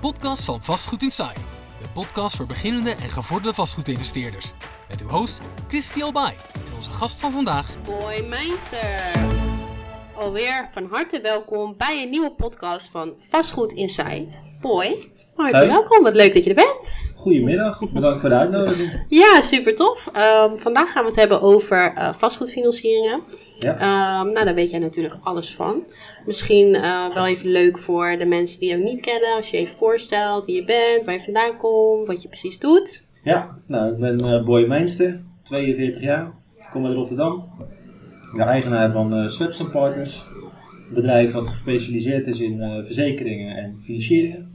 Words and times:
podcast 0.00 0.44
van 0.44 0.62
Vastgoed 0.62 1.02
Inside. 1.02 1.40
De 1.80 1.88
podcast 1.92 2.36
voor 2.36 2.46
beginnende 2.46 2.90
en 2.90 3.08
gevorderde 3.08 3.54
vastgoedinvesteerders. 3.54 4.52
Met 4.88 5.02
uw 5.02 5.08
host 5.08 5.40
Christy 5.68 6.02
Albay 6.02 6.36
en 6.54 6.74
onze 6.76 6.90
gast 6.90 7.20
van 7.20 7.32
vandaag. 7.32 7.82
Boy 7.82 8.24
Meinster. 8.28 9.12
Alweer 10.14 10.68
van 10.72 10.86
harte 10.90 11.20
welkom 11.20 11.74
bij 11.76 12.02
een 12.02 12.10
nieuwe 12.10 12.32
podcast 12.32 12.88
van 12.90 13.14
Vastgoed 13.18 13.72
Inside. 13.72 14.42
Boy, 14.60 15.12
harte 15.38 15.56
Hey. 15.56 15.66
welkom. 15.66 16.02
Wat 16.02 16.14
leuk 16.14 16.34
dat 16.34 16.44
je 16.44 16.50
er 16.50 16.56
bent. 16.56 17.14
Goedemiddag, 17.16 17.92
bedankt 17.92 18.20
voor 18.20 18.28
de 18.28 18.34
uitnodiging. 18.34 19.04
Ja, 19.08 19.40
super 19.40 19.74
tof. 19.74 20.08
Ehm, 20.12 20.56
vandaag 20.56 20.92
gaan 20.92 21.02
we 21.02 21.08
het 21.08 21.18
hebben 21.18 21.40
over 21.40 21.92
eh, 21.94 22.12
vastgoedfinancieringen. 22.14 23.20
Ja. 23.58 23.72
Ehm, 23.74 24.32
nou, 24.32 24.44
daar 24.44 24.54
weet 24.54 24.70
jij 24.70 24.78
natuurlijk 24.78 25.16
alles 25.22 25.54
van. 25.54 25.82
Misschien 26.26 26.74
eh, 26.74 27.14
wel 27.14 27.26
even 27.26 27.50
leuk 27.50 27.78
voor 27.78 28.16
de 28.18 28.24
mensen 28.24 28.60
die 28.60 28.68
jou 28.68 28.82
niet 28.82 29.00
kennen. 29.00 29.34
Als 29.36 29.50
je 29.50 29.56
even 29.56 29.76
voorstelt 29.76 30.44
wie 30.44 30.54
je 30.54 30.64
bent, 30.64 31.04
waar 31.04 31.14
je 31.14 31.20
vandaan 31.20 31.56
komt, 31.56 32.06
wat 32.06 32.22
je 32.22 32.28
precies 32.28 32.58
doet. 32.58 33.06
Ja, 33.22 33.58
nou, 33.66 33.92
ik 33.92 33.98
ben 33.98 34.20
eh, 34.20 34.44
Boy 34.44 34.66
Meinster, 34.66 35.20
42 35.42 36.02
jaar. 36.02 36.32
Ik 36.58 36.68
kom 36.72 36.86
uit 36.86 36.94
Rotterdam. 36.94 37.48
De 38.34 38.42
eigenaar 38.42 38.90
van 38.90 39.14
eh 39.14 39.28
Swets 39.28 39.62
Partners. 39.72 40.26
Een 40.88 40.94
bedrijf 40.94 41.32
wat 41.32 41.48
gespecialiseerd 41.48 42.26
is 42.26 42.40
in 42.40 42.82
verzekeringen 42.84 43.56
en 43.56 43.76
financieringen. 43.80 44.52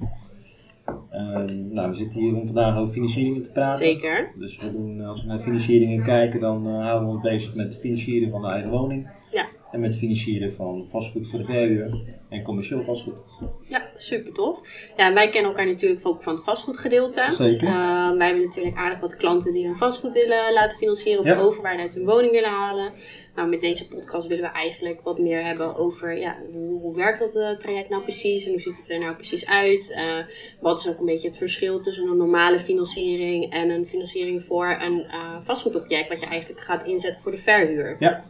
Ehm, 0.85 1.73
nou, 1.73 1.89
we 1.89 1.95
zitten 1.95 2.19
hier 2.19 2.35
om 2.35 2.45
vandaag 2.45 2.77
over 2.77 2.93
financieringen 2.93 3.41
te 3.41 3.51
praten. 3.51 3.85
Zeker. 3.85 4.31
Dus 4.37 4.59
we 4.59 4.71
doen, 4.71 5.01
als 5.01 5.21
we 5.21 5.27
naar 5.27 5.39
financieringen 5.39 6.03
kijken, 6.03 6.39
dan 6.39 6.67
eh, 6.67 6.81
houden 6.81 7.07
we 7.07 7.13
ons 7.13 7.23
bezig 7.23 7.55
met 7.55 7.65
het 7.65 7.79
financieren 7.79 8.29
van 8.29 8.41
de 8.41 8.47
eigen 8.47 8.69
woning. 8.69 9.09
Ja. 9.31 9.45
En 9.73 9.79
met 9.79 9.89
het 9.89 9.99
financieren 9.99 10.53
van 10.53 10.85
vastgoed 10.89 11.27
voor 11.27 11.39
de 11.39 11.45
verhuur 11.45 12.01
en 12.29 12.43
commercieel 12.43 12.83
vastgoed. 12.83 13.13
Ja, 13.69 13.89
super 13.97 14.33
tof. 14.33 14.59
Ja, 14.97 15.13
wij 15.13 15.29
kennen 15.29 15.51
elkaar 15.51 15.65
natuurlijk 15.65 16.07
ook 16.07 16.23
van 16.23 16.33
het 16.33 16.43
vastgoedgedeelte. 16.43 17.25
Zeker. 17.29 17.67
Uh, 17.67 18.17
wij 18.17 18.27
hebben 18.27 18.45
natuurlijk 18.45 18.77
aardig 18.77 18.99
wat 18.99 19.15
klanten 19.15 19.53
die 19.53 19.65
hun 19.65 19.75
vastgoed 19.75 20.13
willen 20.13 20.53
laten 20.53 20.77
financieren 20.77 21.19
of 21.19 21.25
Ja. 21.25 21.39
overwaarde 21.39 21.81
uit 21.81 21.93
hun 21.93 22.05
woning 22.05 22.31
willen 22.31 22.49
halen. 22.49 22.91
Nou, 23.35 23.49
met 23.49 23.61
deze 23.61 23.87
podcast 23.87 24.27
willen 24.27 24.43
we 24.43 24.49
eigenlijk 24.51 25.01
wat 25.01 25.19
meer 25.19 25.45
hebben 25.45 25.75
over 25.75 26.17
ja, 26.17 26.37
hoe, 26.51 26.79
hoe 26.81 26.95
werkt 26.95 27.19
dat 27.19 27.35
eh, 27.35 27.49
traject 27.57 27.89
nou 27.89 28.01
precies 28.03 28.43
en 28.45 28.49
hoe 28.49 28.59
ziet 28.59 28.77
het 28.77 28.89
er 28.89 28.99
nou 28.99 29.15
precies 29.15 29.45
uit. 29.47 29.91
Eh, 29.95 30.17
wat 30.61 30.79
is 30.79 30.87
ook 30.89 30.99
een 30.99 31.05
beetje 31.05 31.27
het 31.27 31.37
verschil 31.37 31.81
tussen 31.81 32.07
een 32.07 32.17
normale 32.17 32.59
financiering 32.59 33.51
en 33.53 33.69
een 33.69 33.85
financiering 33.85 34.43
voor 34.43 34.77
een 34.81 35.03
eh, 35.03 35.35
vastgoedobject 35.41 36.09
wat 36.09 36.19
je 36.19 36.25
eigenlijk 36.25 36.61
gaat 36.61 36.85
inzetten 36.85 37.21
voor 37.21 37.31
de 37.31 37.37
verhuur. 37.37 37.95
Ja, 37.99 38.23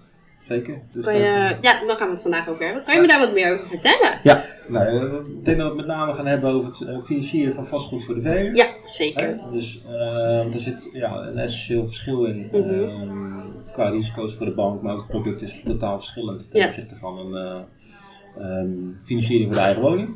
zeker. 0.48 0.82
Dus 0.92 1.06
Kan 1.06 1.14
dat, 1.14 1.22
je, 1.22 1.28
eh, 1.28 1.62
ja, 1.62 1.86
daar 1.86 1.96
gaan 1.98 2.08
we 2.08 2.14
het 2.14 2.22
vandaag 2.22 2.48
over 2.50 2.64
hebben. 2.66 2.84
Kan 2.84 2.96
je 2.96 3.02
me 3.02 3.08
daar 3.08 3.20
wat 3.20 3.34
meer 3.34 3.54
over 3.54 3.66
vertellen? 3.68 4.20
Ja, 4.24 4.46
nou, 4.68 5.06
ik 5.38 5.44
denk 5.44 5.58
dat 5.58 5.58
we 5.58 5.64
het 5.64 5.76
met 5.76 5.86
name 5.86 6.14
gaan 6.14 6.26
hebben 6.26 6.50
over 6.52 6.70
het 6.70 6.82
eh, 6.82 7.02
financieren 7.02 7.54
van 7.54 7.66
vastgoed 7.66 8.04
voor 8.04 8.16
de 8.16 8.22
verhuur. 8.22 8.56
Ja, 8.56 8.66
zeker. 8.86 9.40
Dus 9.52 9.82
eh, 9.88 10.54
er 10.54 10.60
zit 10.60 10.90
ja, 10.94 11.18
een 11.18 11.38
essentieel 11.38 11.86
verschil 11.86 12.24
in 12.26 12.50
Mhm. 12.52 13.72
qua 13.72 13.90
risico's 13.90 14.34
voor 14.36 14.46
de 14.46 14.54
bank, 14.54 14.82
maar 14.82 14.94
ook 14.94 15.00
het 15.00 15.08
product 15.10 15.42
is 15.42 15.62
totaal 15.66 15.98
verschillend 15.98 16.52
ten 16.52 16.68
opzichte 16.68 16.96
van 16.96 17.18
een 17.18 17.66
ehm, 18.40 18.78
financiering 19.04 19.46
voor 19.48 19.56
de 19.58 19.62
eigen 19.66 19.82
woning. 19.82 20.10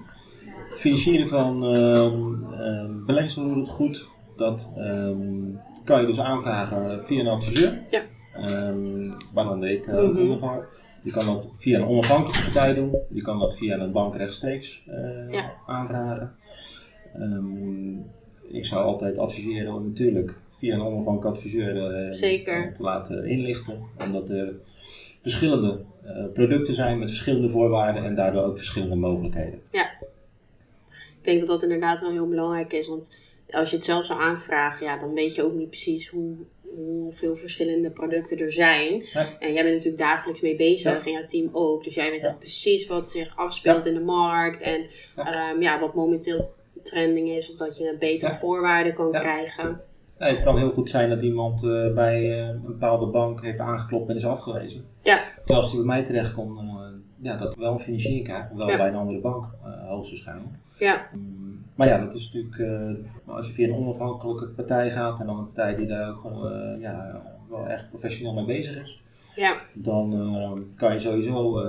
Financieren 0.76 1.28
van 1.28 1.64
um, 1.64 3.06
beleggingsonroerend 3.06 3.68
goed, 3.70 4.08
dat 4.36 4.70
kan 5.84 6.02
je 6.02 6.08
dus 6.08 6.20
aanvragen 6.20 7.06
via 7.06 7.20
een 7.20 7.28
adviseur. 7.28 7.80
Ja. 7.92 8.02
Ehm, 8.38 9.12
waaronder 9.34 9.70
ik 9.70 9.88
eh, 9.88 10.38
val. 10.40 10.64
Je 11.04 11.12
kan 11.12 11.26
dat 11.26 11.50
via 11.56 11.80
een 11.80 11.88
onafhankelijke 11.88 12.44
partij 12.44 12.74
doen. 12.74 12.96
Je 13.10 13.22
kan 13.22 13.40
dat 13.40 13.56
via 13.56 13.80
een 13.80 13.92
bank 13.92 14.16
rechtstreeks 14.16 14.84
eh, 14.88 15.32
Ja. 15.32 15.54
aanvragen. 15.68 16.36
Ehm, 17.14 17.92
ik 18.56 18.66
zou 18.66 18.86
altijd 18.86 19.18
adviseren 19.18 19.74
om 19.74 19.86
natuurlijk 19.88 20.36
via 20.60 20.74
een 20.76 20.82
onafhankelijke 20.82 21.28
adviseur 21.28 21.94
eh, 21.94 22.12
Zeker. 22.14 22.74
te 22.74 22.82
laten 22.84 23.26
inlichten. 23.26 23.80
Omdat 24.00 24.30
er 24.30 24.54
verschillende 25.22 25.80
producten 26.34 26.74
zijn 26.74 27.00
met 27.00 27.10
verschillende 27.10 27.50
voorwaarden 27.50 28.04
en 28.04 28.16
daardoor 28.16 28.44
ook 28.44 28.58
verschillende 28.58 28.96
mogelijkheden. 28.96 29.60
Ik 29.72 31.34
denk 31.34 31.40
dat 31.40 31.48
dat 31.60 31.64
inderdaad 31.70 32.00
wel 32.02 32.12
heel 32.12 32.28
belangrijk 32.28 32.74
is. 32.74 32.88
Want 32.88 33.18
als 33.50 33.70
je 33.70 33.76
het 33.76 33.86
zelf 33.86 34.06
zou 34.06 34.22
aanvragen, 34.22 34.86
ja, 34.86 34.98
dan 34.98 35.14
weet 35.14 35.36
je 35.36 35.44
ook 35.44 35.54
niet 35.54 35.70
precies 35.70 36.08
hoe, 36.10 36.36
hoeveel 36.76 37.36
verschillende 37.36 37.92
producten 37.92 38.38
er 38.38 38.52
zijn. 38.52 39.04
En 39.40 39.54
jij 39.54 39.64
bent 39.64 39.74
natuurlijk 39.76 39.98
dagelijks 40.04 40.42
mee 40.42 40.56
bezig 40.56 41.00
Ja. 41.00 41.06
en 41.06 41.12
jouw 41.12 41.26
team 41.26 41.50
ook. 41.52 41.84
Dus 41.84 41.96
jij 41.96 42.12
weet 42.12 42.24
Ja. 42.24 42.36
precies 42.40 42.88
wat 42.88 43.10
zich 43.10 43.38
afspeelt 43.38 43.86
in 43.86 43.94
de 43.94 44.04
markt. 44.04 44.62
En 44.62 44.82
Ja. 45.16 45.30
ja. 45.32 45.56
ja, 45.60 45.80
wat 45.80 45.94
momenteel 45.94 46.54
trending 46.84 47.30
is. 47.30 47.52
Of 47.52 47.58
dat 47.58 47.78
je 47.78 47.96
betere 48.00 48.36
voorwaarden 48.36 48.94
kan 48.94 49.12
krijgen. 49.12 49.82
Het 50.18 50.40
kan 50.42 50.58
heel 50.58 50.72
goed 50.72 50.90
zijn 50.90 51.10
dat 51.10 51.22
iemand 51.24 51.64
eh, 51.64 51.94
bij 51.94 52.32
eh, 52.32 52.48
een 52.48 52.62
bepaalde 52.66 53.08
bank 53.08 53.44
heeft 53.44 53.60
aangeklopt 53.60 54.10
en 54.10 54.16
is 54.16 54.26
afgewezen. 54.26 54.86
Ja, 55.02 55.20
Terwijl 55.36 55.60
als 55.60 55.68
hij 55.68 55.78
bij 55.78 55.86
mij 55.96 56.04
terechtkomt, 56.04 56.60
eh, 56.60 56.66
ja, 57.22 57.36
dat 57.38 57.54
hij 57.54 57.64
wel 57.64 57.74
een 57.74 57.80
financiering 57.80 58.24
krijgt, 58.24 58.54
wel 58.54 58.66
bij 58.66 58.88
een 58.88 58.96
andere 58.96 59.22
bank 59.22 59.46
hoogstwaarschijnlijk. 59.88 60.56
ja, 60.80 61.10
Mm, 61.14 61.47
Maar 61.78 61.88
ja, 61.88 61.98
dat 61.98 62.14
is 62.14 62.32
natuurlijk, 62.32 62.60
eh, 62.60 63.36
als 63.36 63.48
je 63.48 63.54
via 63.54 63.68
een 63.68 63.76
onafhankelijke 63.76 64.48
partij 64.48 64.92
gaat 64.92 65.20
en 65.20 65.26
dan 65.26 65.38
een 65.38 65.46
partij 65.46 65.76
die 65.76 65.88
daar 65.88 66.10
ook 66.10 66.20
gewoon, 66.20 66.52
eh, 66.52 66.82
ja, 66.82 67.22
wel 67.50 67.68
echt 67.68 67.90
professioneel 67.90 68.34
mee 68.34 68.46
bezig 68.46 68.82
is, 68.82 69.02
ja, 69.36 69.62
dan 69.74 70.14
eh, 70.14 70.52
kan 70.76 70.94
je 70.94 71.00
sowieso, 71.00 71.66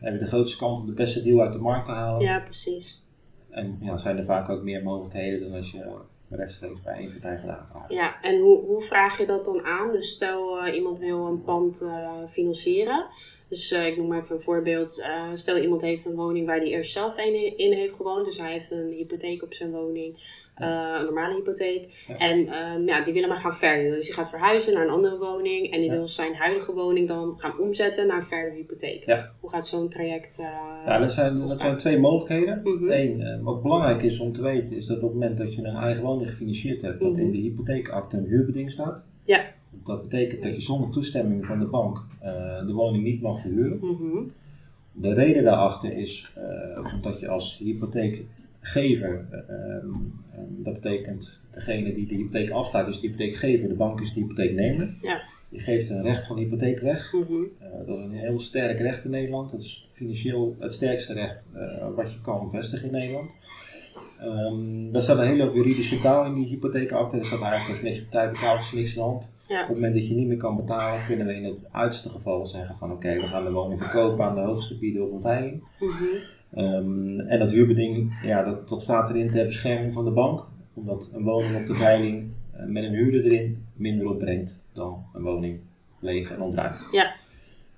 heb 0.00 0.12
je 0.12 0.18
de 0.18 0.26
grootste 0.26 0.58
kans 0.58 0.80
om 0.80 0.86
de 0.86 0.92
beste 0.92 1.22
deal 1.22 1.40
uit 1.40 1.52
de 1.52 1.58
markt 1.58 1.84
te 1.84 1.90
halen. 1.90 2.20
ja, 2.20 2.40
precies. 2.40 3.02
En 3.50 3.78
ja, 3.80 3.96
zijn 3.96 4.16
er 4.16 4.24
vaak 4.24 4.48
ook 4.48 4.62
meer 4.62 4.82
mogelijkheden 4.82 5.40
dan 5.40 5.52
als 5.52 5.70
je 5.70 5.96
rechtstreeks 6.28 6.82
bij 6.82 6.94
één 6.94 7.10
partij 7.10 7.38
gaat 7.38 7.58
aanvragen. 7.58 7.94
Ja, 7.94 8.22
en 8.22 8.40
hoe, 8.40 8.64
hoe 8.64 8.80
vraag 8.80 9.18
je 9.18 9.26
dat 9.26 9.44
dan 9.44 9.64
aan? 9.64 9.92
Dus 9.92 10.10
stel 10.10 10.66
iemand 10.66 10.98
wil 10.98 11.26
een 11.26 11.42
pand 11.42 11.84
financieren. 12.28 13.06
Dus 13.48 13.70
eh, 13.72 13.86
ik 13.86 13.96
noem 13.96 14.06
maar 14.08 14.22
even 14.22 14.34
een 14.36 14.42
voorbeeld. 14.42 15.00
Eh, 15.00 15.30
stel 15.34 15.58
iemand 15.58 15.82
heeft 15.82 16.04
een 16.04 16.14
woning 16.14 16.46
waar 16.46 16.56
hij 16.58 16.66
eerst 16.66 16.92
zelf 16.92 17.16
in, 17.16 17.58
in 17.58 17.72
heeft 17.72 17.94
gewoond. 17.94 18.24
Dus 18.24 18.38
hij 18.38 18.52
heeft 18.52 18.70
een 18.70 18.92
hypotheek 18.96 19.42
op 19.42 19.54
zijn 19.54 19.70
woning. 19.70 20.36
eh, 20.58 20.96
een 20.98 21.04
normale 21.04 21.34
hypotheek. 21.34 22.04
Ja. 22.06 22.16
En 22.16 22.46
ehm, 22.46 22.86
ja, 22.86 23.00
die 23.04 23.12
willen 23.12 23.28
maar 23.28 23.38
gaan 23.38 23.54
verhuren. 23.54 23.96
Dus 23.96 24.04
die 24.06 24.14
gaat 24.14 24.28
verhuizen 24.28 24.72
naar 24.74 24.82
een 24.84 24.90
andere 24.90 25.18
woning. 25.18 25.72
En 25.72 25.80
die 25.80 25.90
Ja. 25.90 25.96
wil 25.96 26.08
zijn 26.08 26.34
huidige 26.34 26.72
woning 26.72 27.08
dan 27.08 27.38
gaan 27.38 27.58
omzetten 27.58 28.06
naar 28.06 28.16
een 28.16 28.22
verhuurhypotheek. 28.22 29.04
Ja. 29.06 29.32
Hoe 29.40 29.50
gaat 29.50 29.66
zo'n 29.66 29.88
traject? 29.88 30.36
Ja, 30.84 30.98
dat 30.98 31.12
zijn, 31.12 31.38
dat 31.38 31.50
zijn 31.60 31.76
twee 31.76 31.98
mogelijkheden. 31.98 32.60
Mhm. 32.64 32.90
Eén, 32.90 33.42
wat 33.42 33.62
belangrijk 33.62 34.02
is 34.02 34.18
om 34.20 34.32
te 34.32 34.42
weten, 34.42 34.76
is 34.76 34.86
dat 34.86 34.96
op 34.96 35.02
het 35.02 35.12
moment 35.12 35.38
dat 35.38 35.54
je 35.54 35.62
een 35.62 35.74
eigen 35.74 36.02
woning 36.02 36.28
gefinancierd 36.28 36.82
hebt, 36.82 37.00
dat 37.00 37.12
Mhm. 37.12 37.20
in 37.20 37.30
de 37.30 37.38
hypotheekakte 37.38 38.16
een 38.16 38.24
huurbeding 38.26 38.70
staat. 38.70 39.02
Ja. 39.24 39.44
Dat 39.88 40.08
betekent 40.08 40.42
dat 40.42 40.54
je 40.54 40.60
zonder 40.60 40.90
toestemming 40.90 41.46
van 41.46 41.58
de 41.58 41.66
bank 41.66 42.06
eh, 42.20 42.66
de 42.66 42.72
woning 42.72 43.04
niet 43.04 43.20
mag 43.20 43.40
verhuren. 43.40 43.78
mhm. 43.80 44.22
De 44.92 45.14
reden 45.14 45.44
daarachter 45.44 45.92
is 45.96 46.32
eh, 46.34 47.02
dat 47.02 47.20
je 47.20 47.28
als 47.28 47.58
hypotheekgever, 47.58 49.26
eh, 49.30 49.38
ehm, 49.38 49.88
ehm, 50.32 50.62
dat 50.62 50.74
betekent 50.74 51.40
degene 51.50 51.94
die 51.94 52.06
de 52.06 52.14
hypotheek 52.14 52.50
afstaat, 52.50 52.86
dus 52.86 53.00
de 53.00 53.06
hypotheekgever, 53.06 53.68
de 53.68 53.74
bank 53.74 54.00
is 54.00 54.12
de 54.12 54.20
hypotheeknemer. 54.20 54.96
Ja. 55.00 55.20
Je 55.48 55.58
geeft 55.58 55.90
een 55.90 56.02
recht 56.02 56.26
van 56.26 56.36
hypotheek 56.36 56.80
weg. 56.80 57.12
Mhm. 57.12 57.42
Dat 57.86 57.98
is 57.98 58.04
een 58.04 58.12
heel 58.12 58.40
sterk 58.40 58.78
recht 58.78 59.04
in 59.04 59.10
Nederland. 59.10 59.50
Dat 59.50 59.60
is 59.60 59.88
financieel 59.92 60.56
het 60.58 60.74
sterkste 60.74 61.12
recht 61.12 61.46
wat 61.94 62.12
je 62.12 62.20
kan 62.20 62.50
vestigen 62.50 62.86
in 62.86 62.92
Nederland. 62.92 63.36
Daar 64.90 65.02
staat 65.02 65.18
een 65.18 65.26
hele 65.26 65.42
hoop 65.42 65.54
juridische 65.54 65.98
taal 65.98 66.24
in 66.24 66.34
die 66.34 66.46
hypotheekakte. 66.46 67.16
Er 67.16 67.24
staat 67.24 67.42
eigenlijk 67.42 67.80
als 68.44 68.70
je 68.70 68.80
is 68.80 68.94
niks 68.94 68.98
aan 68.98 69.04
de 69.04 69.10
hand. 69.10 69.32
Ja. 69.48 69.62
Op 69.62 69.66
het 69.66 69.76
moment 69.76 69.94
dat 69.94 70.08
je 70.08 70.14
niet 70.14 70.26
meer 70.26 70.36
kan 70.36 70.56
betalen, 70.56 71.04
kunnen 71.06 71.26
we 71.26 71.34
in 71.34 71.44
het 71.44 71.64
uiterste 71.70 72.08
geval 72.08 72.46
zeggen 72.46 72.76
van 72.76 72.92
oké, 72.92 73.14
we 73.14 73.20
gaan 73.20 73.44
de 73.44 73.52
woning 73.52 73.78
verkopen 73.82 74.24
aan 74.24 74.34
de 74.34 74.40
hoogste 74.40 74.78
bieden 74.78 75.04
op 75.04 75.12
een 75.12 75.20
veiling. 75.20 75.62
Mhm. 75.80 75.92
Ehm, 76.54 77.20
en 77.20 77.38
dat 77.38 77.50
huurbeding, 77.50 78.18
ja, 78.22 78.42
dat, 78.42 78.68
dat 78.68 78.82
staat 78.82 79.10
erin 79.10 79.30
ter 79.30 79.44
bescherming 79.44 79.92
van 79.92 80.04
de 80.04 80.10
bank. 80.10 80.46
Omdat 80.74 81.10
een 81.12 81.22
woning 81.22 81.56
op 81.56 81.66
de 81.66 81.74
veiling 81.74 82.30
eh, 82.52 82.66
met 82.66 82.84
een 82.84 82.94
huurder 82.94 83.24
erin 83.24 83.66
minder 83.74 84.06
opbrengt 84.06 84.60
dan 84.72 85.04
een 85.14 85.22
woning 85.22 85.60
leeg 86.00 86.30
en 86.30 86.40
ontruimd. 86.40 86.88
Ja. 86.92 87.14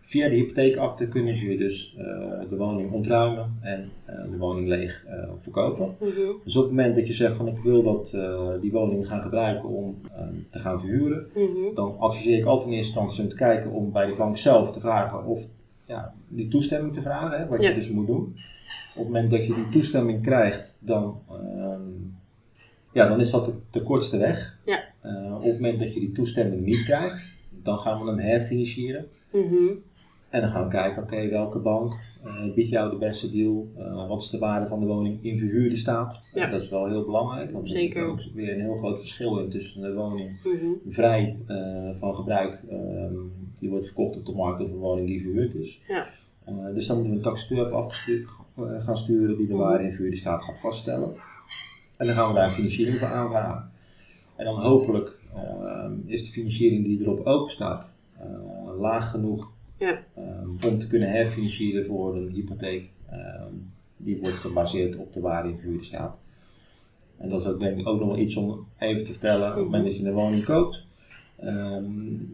Via 0.03 0.29
de 0.29 0.35
hypotheekakte 0.35 1.09
kunnen 1.09 1.37
ze 1.37 1.51
je 1.51 1.59
dus 1.59 1.95
eh, 1.99 2.05
de 2.51 2.57
woning 2.57 2.93
ontruimen 2.93 3.59
en 3.61 3.91
eh, 4.05 4.15
de 4.31 4.37
woning 4.37 4.69
leeg 4.69 5.05
eh, 5.07 5.29
verkopen. 5.41 5.97
Mhm. 6.01 6.11
Dus 6.45 6.57
op 6.57 6.63
het 6.63 6.73
moment 6.73 6.95
dat 6.95 7.07
je 7.07 7.13
zegt 7.13 7.37
van 7.37 7.49
ik 7.49 7.59
wil 7.59 7.83
dat 7.83 8.17
die 8.61 8.71
woning 8.73 9.09
gaan 9.09 9.23
gebruiken 9.23 9.69
om 9.69 10.01
eh, 10.13 10.23
te 10.49 10.59
gaan 10.59 10.81
verhuren, 10.81 11.27
Mhm. 11.35 11.75
dan 11.75 11.99
adviseer 11.99 12.39
ik 12.39 12.45
altijd 12.45 12.69
in 12.69 12.75
eerste 12.77 12.93
instantie 12.93 13.23
om 13.23 13.29
te 13.29 13.37
kijken 13.37 13.71
om 13.73 13.93
bij 13.93 14.07
de 14.07 14.15
bank 14.17 14.37
zelf 14.39 14.73
te 14.73 14.81
vragen 14.81 15.25
of 15.25 15.47
ja, 15.87 16.15
die 16.29 16.49
toestemming 16.49 16.93
te 16.95 17.03
vragen, 17.03 17.39
hè, 17.39 17.47
wat 17.47 17.63
Ja. 17.63 17.69
je 17.69 17.75
dus 17.75 17.91
moet 17.91 18.07
doen. 18.07 18.35
Op 18.95 18.97
het 18.97 19.05
moment 19.05 19.31
dat 19.31 19.47
je 19.47 19.55
die 19.55 19.69
toestemming 19.69 20.23
krijgt, 20.23 20.79
dan, 20.81 21.21
ehm, 21.29 21.81
ja, 22.93 23.09
dan 23.09 23.21
is 23.21 23.31
dat 23.31 23.45
de, 23.45 23.53
de 23.71 23.83
kortste 23.83 24.19
weg. 24.19 24.59
Ja. 24.65 24.81
Op 25.37 25.43
het 25.43 25.53
moment 25.61 25.79
dat 25.79 25.95
je 25.95 26.01
die 26.01 26.13
toestemming 26.13 26.65
niet 26.65 26.83
krijgt, 26.85 27.39
dan 27.51 27.79
gaan 27.79 28.01
we 28.05 28.07
hem 28.11 28.19
herfinancieren. 28.19 29.07
Mhm. 29.33 29.55
En 30.31 30.41
dan 30.41 30.51
gaan 30.51 30.65
we 30.65 30.71
kijken, 30.71 31.03
oké, 31.03 31.29
welke 31.29 31.59
bank 31.59 31.93
eh, 32.25 32.55
biedt 32.55 32.69
jou 32.69 32.91
de 32.91 32.97
beste 32.97 33.31
deal? 33.31 33.69
Eh, 33.77 34.09
wat 34.09 34.21
is 34.23 34.31
de 34.31 34.39
waarde 34.39 34.67
van 34.67 34.81
de 34.81 34.87
woning 34.87 35.25
in 35.25 35.39
verhuurde 35.39 35.77
staat? 35.77 36.25
Ja. 36.35 36.51
Dat 36.51 36.63
is 36.63 36.69
wel 36.69 36.87
heel 36.89 37.05
belangrijk, 37.05 37.51
want 37.51 37.65
er 37.65 37.71
zit 37.71 37.79
Zeker. 37.81 38.07
ook 38.07 38.21
weer 38.35 38.53
een 38.55 38.61
heel 38.61 38.77
groot 38.77 38.99
verschil 39.01 39.39
in 39.39 39.49
tussen 39.49 39.81
de 39.83 39.95
woning 39.95 40.41
Mhm. 40.45 40.67
vrij 40.93 41.37
eh, 41.47 41.91
van 41.99 42.15
gebruik, 42.15 42.63
ehm, 42.69 43.15
die 43.61 43.71
wordt 43.71 43.87
verkocht 43.87 44.17
op 44.17 44.27
de 44.27 44.33
markt, 44.33 44.63
of 44.63 44.71
een 44.71 44.77
woning 44.79 45.07
die 45.07 45.21
verhuurd 45.23 45.55
is. 45.55 45.81
Ja. 45.89 46.07
Eh, 46.45 46.75
dus 46.75 46.87
dan 46.87 46.97
moeten 46.97 47.13
we 47.13 47.19
een 47.19 47.25
taxateur 47.25 47.73
eh, 47.73 48.85
gaan 48.85 48.97
sturen 48.97 49.37
die 49.37 49.47
de 49.47 49.53
Mhm. 49.55 49.63
waarde 49.63 49.85
in 49.85 49.91
verhuurde 49.93 50.17
staat 50.17 50.45
gaat 50.45 50.61
vaststellen. 50.61 51.15
En 51.97 52.07
dan 52.07 52.15
gaan 52.15 52.29
we 52.29 52.35
daar 52.35 52.51
financiering 52.51 52.97
voor 52.99 53.09
aanvragen. 53.09 53.71
En 54.37 54.45
dan 54.45 54.61
hopelijk 54.61 55.20
ehm, 55.35 55.93
is 56.07 56.25
de 56.25 56.31
financiering 56.31 56.85
die 56.85 57.01
erop 57.01 57.27
open 57.27 57.51
staat 57.53 57.95
eh, 58.19 58.27
laag 58.79 59.11
genoeg 59.11 59.53
Ja. 59.79 59.99
ehm, 60.15 60.49
om 60.67 60.79
te 60.79 60.87
kunnen 60.89 61.11
herfinancieren 61.11 61.87
voor 61.87 62.17
een 62.17 62.31
hypotheek. 62.31 62.91
ehm, 63.11 63.53
die 63.97 64.21
wordt 64.21 64.37
gebaseerd 64.37 64.97
op 64.97 65.13
de 65.13 65.21
waarde 65.21 65.49
in 65.49 65.57
verhuurde 65.59 65.85
staat. 65.85 66.17
En 67.19 67.29
dat 67.29 67.41
is 67.41 67.47
ook 67.47 67.59
denk 67.61 67.79
ik 67.79 67.87
ook 67.89 67.99
nog 68.01 68.09
wel 68.09 68.19
iets 68.19 68.37
om 68.37 68.67
even 68.79 69.05
te 69.05 69.11
vertellen 69.13 69.49
op 69.51 69.55
het 69.55 69.65
moment 69.65 69.85
dat 69.85 69.97
je 69.97 70.07
een 70.07 70.13
woning 70.15 70.45
koopt. 70.45 70.87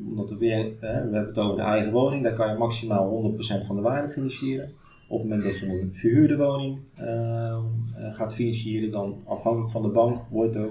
Omdat 0.08 0.30
we 0.30 0.36
weer, 0.38 0.70
we 0.80 0.86
hebben 0.86 1.26
het 1.26 1.38
over 1.38 1.56
de 1.56 1.62
eigen 1.62 1.92
woning, 1.92 2.22
daar 2.22 2.32
kan 2.32 2.48
je 2.52 2.58
maximaal 2.58 3.08
100% 3.10 3.64
van 3.66 3.76
de 3.76 3.82
waarde 3.82 4.08
financieren. 4.12 4.72
Op 5.08 5.18
het 5.20 5.28
moment 5.28 5.42
dat 5.46 5.58
je 5.58 5.66
een 5.66 5.90
verhuurde 5.94 6.36
woning 6.36 6.78
eh, 6.94 7.64
gaat 8.10 8.34
financieren, 8.34 8.90
dan 8.90 9.20
afhankelijk 9.24 9.70
van 9.70 9.82
de 9.82 9.88
bank 9.88 10.18
wordt 10.30 10.54
er 10.54 10.70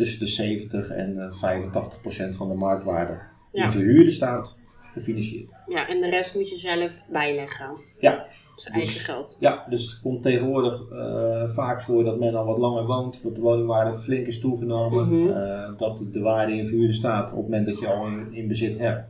tussen 0.00 0.18
de 0.20 0.26
70 0.26 0.90
en 0.90 1.18
eh, 1.18 1.32
85% 1.32 2.36
van 2.36 2.48
de 2.48 2.54
marktwaarde 2.54 3.18
Ja. 3.52 3.64
in 3.64 3.70
verhuurde 3.70 4.10
staat 4.10 4.60
gefinancierd. 4.92 5.50
ja, 5.66 5.88
en 5.88 6.00
de 6.00 6.08
rest 6.10 6.34
moet 6.34 6.50
je 6.50 6.56
zelf 6.56 7.02
bijleggen. 7.10 7.70
Ja, 7.98 8.26
Dus 8.54 8.64
eigen 8.66 9.00
geld. 9.00 9.36
ja, 9.40 9.66
dus 9.68 9.82
het 9.82 10.00
komt 10.00 10.22
tegenwoordig 10.22 10.82
eh, 10.92 11.48
vaak 11.48 11.80
voor 11.80 12.04
dat 12.04 12.18
men 12.18 12.34
al 12.34 12.44
wat 12.44 12.58
langer 12.58 12.86
woont, 12.86 13.22
dat 13.22 13.34
de 13.34 13.40
woningwaarde 13.40 13.94
flink 13.94 14.26
is 14.26 14.38
toegenomen, 14.40 15.08
Mhm. 15.08 15.28
eh, 15.36 15.68
dat 15.78 16.06
de 16.10 16.20
waarde 16.20 16.52
in 16.52 16.66
verhuurde 16.66 16.92
staat 16.92 17.30
op 17.30 17.36
het 17.36 17.44
moment 17.48 17.66
dat 17.66 17.78
je 17.78 17.88
al 17.88 18.06
in, 18.06 18.32
in 18.32 18.48
bezit 18.48 18.78
hebt. 18.78 19.08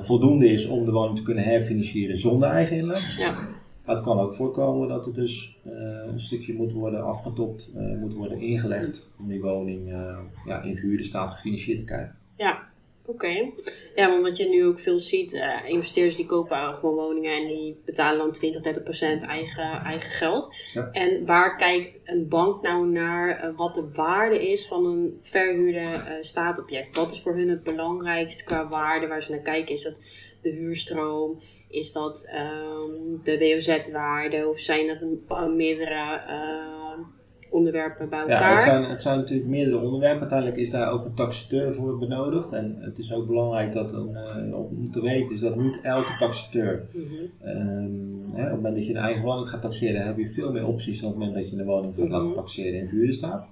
voldoende 0.00 0.46
is 0.48 0.66
om 0.66 0.84
de 0.84 0.90
woning 0.90 1.16
te 1.16 1.22
kunnen 1.22 1.44
herfinancieren 1.44 2.18
zonder 2.18 2.48
eigen 2.48 2.76
inleg. 2.76 3.18
Ja. 3.18 3.34
Maar 3.86 3.96
het 3.96 4.04
kan 4.04 4.20
ook 4.20 4.34
voorkomen 4.34 4.88
dat 4.88 5.06
er 5.06 5.14
dus 5.14 5.56
eh, 5.64 5.72
een 6.06 6.20
stukje 6.20 6.54
moet 6.54 6.72
worden 6.72 7.04
afgetopt, 7.04 7.72
eh, 7.76 7.98
moet 7.98 8.14
worden 8.14 8.38
ingelegd 8.38 9.08
om 9.18 9.28
die 9.28 9.40
woning 9.40 9.92
eh, 9.92 10.18
ja, 10.46 10.62
in 10.62 10.76
verhuurde 10.76 11.02
staat 11.02 11.30
gefinancierd 11.30 11.78
te 11.78 11.84
krijgen. 11.84 12.18
Ja, 12.36 12.68
oké. 13.04 13.50
Ja, 13.94 14.08
want 14.08 14.22
wat 14.22 14.36
je 14.36 14.48
nu 14.48 14.64
ook 14.64 14.80
veel 14.80 15.00
ziet, 15.00 15.42
investeerders 15.66 16.16
die 16.16 16.26
kopen 16.26 16.74
gewoon 16.74 16.94
woningen 16.94 17.36
en 17.36 17.46
die 17.46 17.80
betalen 17.84 18.18
dan 18.18 18.32
20, 18.32 18.62
30 18.62 18.82
procent 18.82 19.22
eigen, 19.22 19.80
eigen 19.84 20.10
geld. 20.10 20.54
Ja. 20.72 20.88
En 20.92 21.26
waar 21.26 21.56
kijkt 21.56 22.00
een 22.04 22.28
bank 22.28 22.62
nou 22.62 22.86
naar 22.86 23.52
wat 23.56 23.74
de 23.74 23.90
waarde 23.92 24.50
is 24.50 24.66
van 24.66 24.86
een 24.86 25.18
verhuurde 25.20 26.18
staatobject? 26.20 26.96
Wat 26.96 27.12
is 27.12 27.20
voor 27.20 27.36
hun 27.36 27.48
het 27.48 27.62
belangrijkste 27.62 28.44
qua 28.44 28.68
waarde 28.68 29.06
waar 29.06 29.22
ze 29.22 29.30
naar 29.30 29.40
kijken? 29.40 29.74
Is 29.74 29.82
dat 29.82 29.98
de 30.42 30.50
huurstroom? 30.50 31.40
Is 31.68 31.92
dat 31.92 32.26
ehm, 32.30 32.90
de 33.22 33.38
WOZ-waarde? 33.38 34.48
Of 34.48 34.58
zijn 34.60 34.86
dat 34.86 35.02
een, 35.02 35.56
meerdere 35.56 36.20
eh, 36.28 36.98
onderwerpen 37.50 38.08
bij 38.08 38.18
Ja, 38.18 38.24
elkaar? 38.26 38.52
het 38.54 38.62
zijn, 38.62 38.84
het 38.84 39.02
zijn 39.02 39.18
natuurlijk 39.18 39.48
meerdere 39.48 39.78
onderwerpen. 39.78 40.20
Uiteindelijk 40.20 40.58
is 40.58 40.70
daar 40.70 40.92
ook 40.92 41.04
een 41.04 41.14
taxateur 41.14 41.74
voor 41.74 41.98
benodigd. 41.98 42.52
En 42.52 42.76
het 42.80 42.98
is 42.98 43.12
ook 43.12 43.26
belangrijk 43.26 43.72
dat 43.72 43.92
een, 43.92 44.16
eh, 44.16 44.58
om 44.58 44.90
te 44.90 45.00
weten 45.00 45.34
is 45.34 45.40
dat 45.40 45.56
niet 45.56 45.80
elke 45.82 46.16
taxateur, 46.18 46.82
Mhm. 46.92 47.04
ehm, 47.42 47.56
hè, 48.32 48.42
op 48.42 48.48
het 48.50 48.54
moment 48.56 48.74
dat 48.74 48.86
je 48.86 48.90
een 48.94 49.00
eigen 49.00 49.22
woning 49.22 49.48
gaat 49.48 49.62
taxeren, 49.62 50.06
heb 50.06 50.18
je 50.18 50.30
veel 50.30 50.52
meer 50.52 50.66
opties 50.66 51.00
dan 51.00 51.08
op 51.10 51.14
het 51.16 51.24
moment 51.26 51.42
dat 51.42 51.50
je 51.52 51.56
een 51.60 51.66
woning 51.66 51.94
gaat 51.96 52.04
Mhm. 52.08 52.12
laten 52.12 52.34
taxeren 52.34 52.80
in 52.80 52.88
verhuurde 52.88 53.12
staat. 53.12 53.46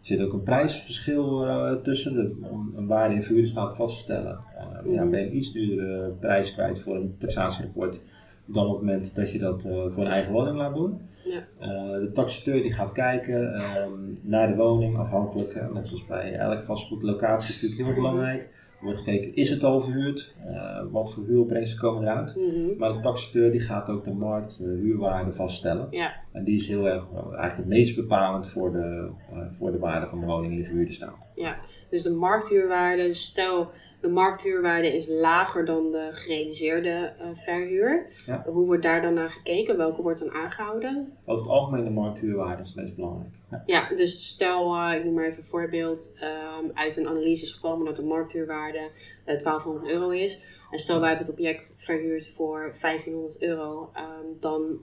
Er 0.00 0.06
zit 0.06 0.20
ook 0.22 0.32
een 0.32 0.42
prijsverschil 0.42 1.46
eh, 1.46 1.72
tussen. 1.72 2.14
De, 2.14 2.48
om 2.50 2.72
een 2.76 2.86
waarde 2.86 3.14
in 3.14 3.22
verhuurde 3.22 3.48
staat 3.48 3.76
vast 3.76 3.96
te 3.96 4.02
stellen, 4.02 4.38
eh, 4.56 4.92
ja, 4.94 5.00
Mhm. 5.02 5.10
ben 5.10 5.20
je 5.20 5.26
een 5.26 5.36
iets 5.36 5.52
duurdere 5.52 6.10
prijs 6.20 6.52
kwijt 6.52 6.78
voor 6.78 6.96
een 6.96 7.14
taxatierapport 7.18 8.02
dan 8.44 8.66
op 8.66 8.72
het 8.72 8.80
moment 8.80 9.14
dat 9.14 9.30
je 9.32 9.38
dat 9.38 9.64
eh, 9.64 9.72
voor 9.88 10.04
een 10.04 10.10
eigen 10.10 10.32
woning 10.32 10.56
laat 10.56 10.74
doen. 10.74 11.00
Ja. 11.24 11.68
De 11.98 12.10
taxateur 12.12 12.62
die 12.62 12.72
gaat 12.72 12.92
kijken 12.92 13.54
ehm, 13.54 13.90
naar 14.20 14.48
de 14.48 14.56
woning, 14.56 14.96
afhankelijk, 14.96 15.72
net 15.72 15.88
zoals 15.88 16.06
bij 16.06 16.32
elk 16.34 16.62
vastgoed, 16.62 17.02
locatie 17.02 17.54
is 17.54 17.62
natuurlijk 17.62 17.88
heel 17.88 18.02
belangrijk. 18.02 18.50
Wordt 18.80 18.98
gekeken, 18.98 19.34
is 19.34 19.50
het 19.50 19.64
al 19.64 19.80
verhuurd? 19.80 20.34
Eh, 20.46 20.82
wat 20.90 21.12
voor 21.12 21.24
huuropbrengsten 21.24 21.78
komen 21.78 22.02
eruit? 22.02 22.36
Mhm. 22.36 22.78
Maar 22.78 22.92
de 22.92 23.00
taxateur 23.00 23.50
die 23.50 23.60
gaat 23.60 23.88
ook 23.88 24.04
de 24.04 24.14
markt, 24.14 24.58
de 24.58 24.78
huurwaarde 24.82 25.32
vaststellen. 25.32 25.86
Ja. 25.90 26.14
En 26.32 26.44
die 26.44 26.54
is 26.54 26.66
heel 26.66 26.88
erg, 26.88 27.04
eh, 27.12 27.18
eigenlijk 27.18 27.56
het 27.56 27.66
meest 27.66 27.96
bepalend 27.96 28.48
voor 28.48 28.72
de, 28.72 29.10
eh, 29.30 29.38
voor 29.58 29.72
de 29.72 29.78
waarde 29.78 30.06
van 30.06 30.20
de 30.20 30.26
woning 30.26 30.54
die 30.54 30.64
verhuurde 30.64 30.92
staat. 30.92 31.28
Ja, 31.34 31.58
dus 31.90 32.02
de 32.02 32.14
markthuurwaarde, 32.14 33.12
stel 33.14 33.70
de 34.00 34.08
markthuurwaarde 34.08 34.96
is 34.96 35.06
lager 35.08 35.64
dan 35.64 35.90
de 35.90 36.08
gerealiseerde 36.12 37.12
eh, 37.18 37.26
verhuur. 37.32 38.06
Ja. 38.26 38.44
Hoe 38.46 38.66
wordt 38.66 38.82
daar 38.82 39.02
dan 39.02 39.14
naar 39.14 39.28
gekeken? 39.28 39.76
Welke 39.76 40.02
wordt 40.02 40.18
dan 40.18 40.30
aangehouden? 40.30 41.12
Over 41.24 41.42
het 41.42 41.52
algemeen 41.52 41.84
de 41.84 41.90
markthuurwaarde 41.90 42.62
is 42.62 42.68
het 42.68 42.76
meest 42.76 42.94
belangrijk. 42.94 43.30
Ja. 43.50 43.62
Ja, 43.66 43.96
dus 43.96 44.28
stel, 44.28 44.74
eh, 44.74 44.96
ik 44.96 45.04
noem 45.04 45.14
maar 45.14 45.24
even 45.24 45.38
een 45.38 45.44
voorbeeld, 45.44 46.12
ehm, 46.14 46.64
uit 46.74 46.96
een 46.96 47.08
analyse 47.08 47.44
is 47.44 47.52
gekomen 47.52 47.86
dat 47.86 47.96
de 47.96 48.02
markthuurwaarde 48.02 48.90
eh 49.24 49.36
1200 49.36 49.92
euro 49.92 50.10
is. 50.10 50.42
En 50.70 50.78
stel 50.78 51.00
wij 51.00 51.08
hebben 51.08 51.26
het 51.26 51.36
object 51.36 51.74
verhuurd 51.76 52.28
voor 52.28 52.74
1500 52.80 53.42
euro, 53.42 53.90
ehm, 53.94 54.24
dan 54.38 54.78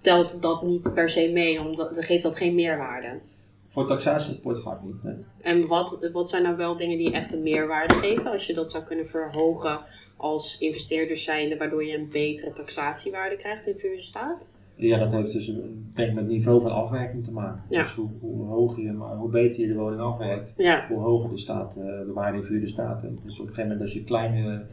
telt 0.00 0.42
dat 0.42 0.62
niet 0.62 0.94
per 0.94 1.08
se 1.08 1.30
mee, 1.32 1.60
omdat 1.60 1.94
dan 1.94 2.02
geeft 2.04 2.22
dat 2.22 2.36
geen 2.36 2.54
meerwaarde. 2.54 3.20
Voor 3.68 3.86
taxatierapport 3.86 4.60
vaak 4.60 4.82
niet. 4.82 5.02
nee. 5.02 5.14
En 5.42 5.66
wat, 5.66 6.08
wat 6.12 6.28
zijn 6.28 6.42
nou 6.42 6.56
wel 6.56 6.76
dingen 6.76 6.98
die 6.98 7.12
echt 7.12 7.32
een 7.32 7.42
meerwaarde 7.42 7.94
geven? 7.94 8.26
Als 8.26 8.46
je 8.46 8.54
dat 8.54 8.70
zou 8.70 8.84
kunnen 8.84 9.08
verhogen 9.08 9.80
als 10.16 10.58
investeerder 10.58 11.16
zijnde, 11.16 11.56
waardoor 11.56 11.84
je 11.84 11.98
een 11.98 12.08
betere 12.08 12.52
taxatiewaarde 12.52 13.36
krijgt 13.36 13.66
in 13.66 13.78
verhuurde 13.78 14.02
staat? 14.02 14.38
Ja, 14.74 14.98
dat 14.98 15.12
heeft 15.12 15.32
dus 15.32 15.46
denk 15.94 16.14
met 16.14 16.24
het 16.24 16.32
niveau 16.32 16.60
van 16.60 16.70
afwerking 16.70 17.24
te 17.24 17.32
maken. 17.32 17.64
Ja. 17.68 17.82
Dus 17.82 17.94
hoe, 17.94 18.08
hoe, 18.20 18.46
hoger 18.46 18.82
je, 18.82 18.92
hoe 18.92 19.30
beter 19.30 19.60
je 19.60 19.66
de 19.66 19.74
woning 19.74 20.00
afwerkt, 20.00 20.54
Ja, 20.56 20.86
hoe 20.88 21.00
hoger 21.00 21.30
de, 21.30 21.36
staat, 21.38 21.76
eh, 21.76 21.84
de 21.84 22.12
waarde 22.14 22.36
in 22.36 22.42
verhuurde 22.42 22.66
staat. 22.66 23.02
En 23.02 23.18
dus 23.24 23.40
op 23.40 23.40
een 23.40 23.54
gegeven 23.54 23.62
moment 23.62 23.80
als 23.80 23.92
je 23.92 24.04
kleine, 24.04 24.64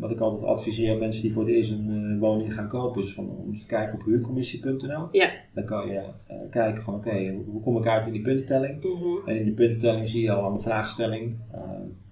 wat 0.00 0.10
ik 0.10 0.20
altijd 0.20 0.42
adviseer 0.42 0.92
aan 0.92 0.98
mensen 0.98 1.22
die 1.22 1.32
voor 1.32 1.44
het 1.44 1.52
eerst 1.52 1.70
een 1.70 2.12
eh, 2.14 2.18
woning 2.20 2.54
gaan 2.54 2.68
kopen, 2.68 3.02
is 3.02 3.12
van, 3.12 3.28
om 3.28 3.58
te 3.58 3.66
kijken 3.66 3.98
op 3.98 4.04
huurcommissie.nl. 4.04 5.08
Ja. 5.12 5.30
Dan 5.54 5.64
kan 5.64 5.88
je 5.88 5.98
eh, 6.26 6.36
kijken 6.50 6.82
van 6.82 6.94
oké, 6.94 7.10
hoe- 7.32 7.44
hoe 7.50 7.60
kom 7.62 7.76
ik 7.76 7.86
uit 7.86 8.06
in 8.06 8.12
die 8.12 8.22
puntentelling? 8.22 8.82
mhm, 8.84 9.28
En 9.28 9.36
in 9.38 9.44
die 9.44 9.54
puntentelling 9.54 10.08
zie 10.08 10.22
je 10.22 10.32
al 10.32 10.44
aan 10.44 10.52
de 10.56 10.62
vraagstelling 10.62 11.36
eh, 11.52 11.60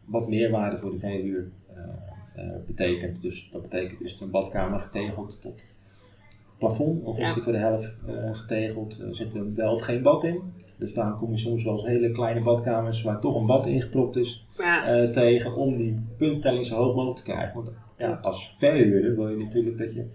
wat 0.05 0.29
meerwaarde 0.29 0.79
voor 0.79 0.91
de 0.91 0.99
verhuur 0.99 1.51
eh, 1.75 2.45
eh, 2.45 2.51
betekent. 2.67 3.23
Dus 3.23 3.49
dat 3.53 3.63
betekent 3.63 4.01
is 4.01 4.19
de 4.19 4.27
badkamer 4.27 4.79
getegeld 4.81 5.41
tot 5.41 5.67
plafond 6.59 7.03
of 7.03 7.19
is 7.19 7.35
die 7.35 7.43
voor 7.43 7.53
de 7.53 7.59
helft 7.59 7.95
eh, 8.07 8.35
getegeld? 8.35 9.01
Er 9.01 9.15
zit 9.15 9.35
er 9.35 9.55
wel 9.55 9.73
of 9.73 9.81
geen 9.81 10.03
bad 10.03 10.25
in. 10.25 10.41
Dus 10.83 10.93
daarom 10.93 11.19
kom 11.19 11.31
je 11.31 11.37
soms 11.37 11.65
wel 11.65 11.73
eens 11.73 11.87
hele 11.87 12.11
kleine 12.11 12.43
badkamers 12.43 13.03
waar 13.03 13.21
toch 13.21 13.41
een 13.41 13.47
bad 13.47 13.67
ingepropt 13.67 14.17
is 14.17 14.47
ja, 14.59 14.87
eh, 14.87 15.11
tegen 15.11 15.55
om 15.55 15.77
die 15.77 16.01
punttelling 16.17 16.67
zo 16.67 16.77
hoog 16.77 16.95
mogelijk 16.95 17.17
te 17.17 17.31
krijgen. 17.31 17.55
Want 17.55 17.71
ja, 17.99 18.19
als 18.23 18.55
verhuurder 18.57 19.17
wil 19.17 19.29
je 19.29 19.45
natuurlijk 19.45 19.79
dat 19.79 19.95
je 19.95 20.07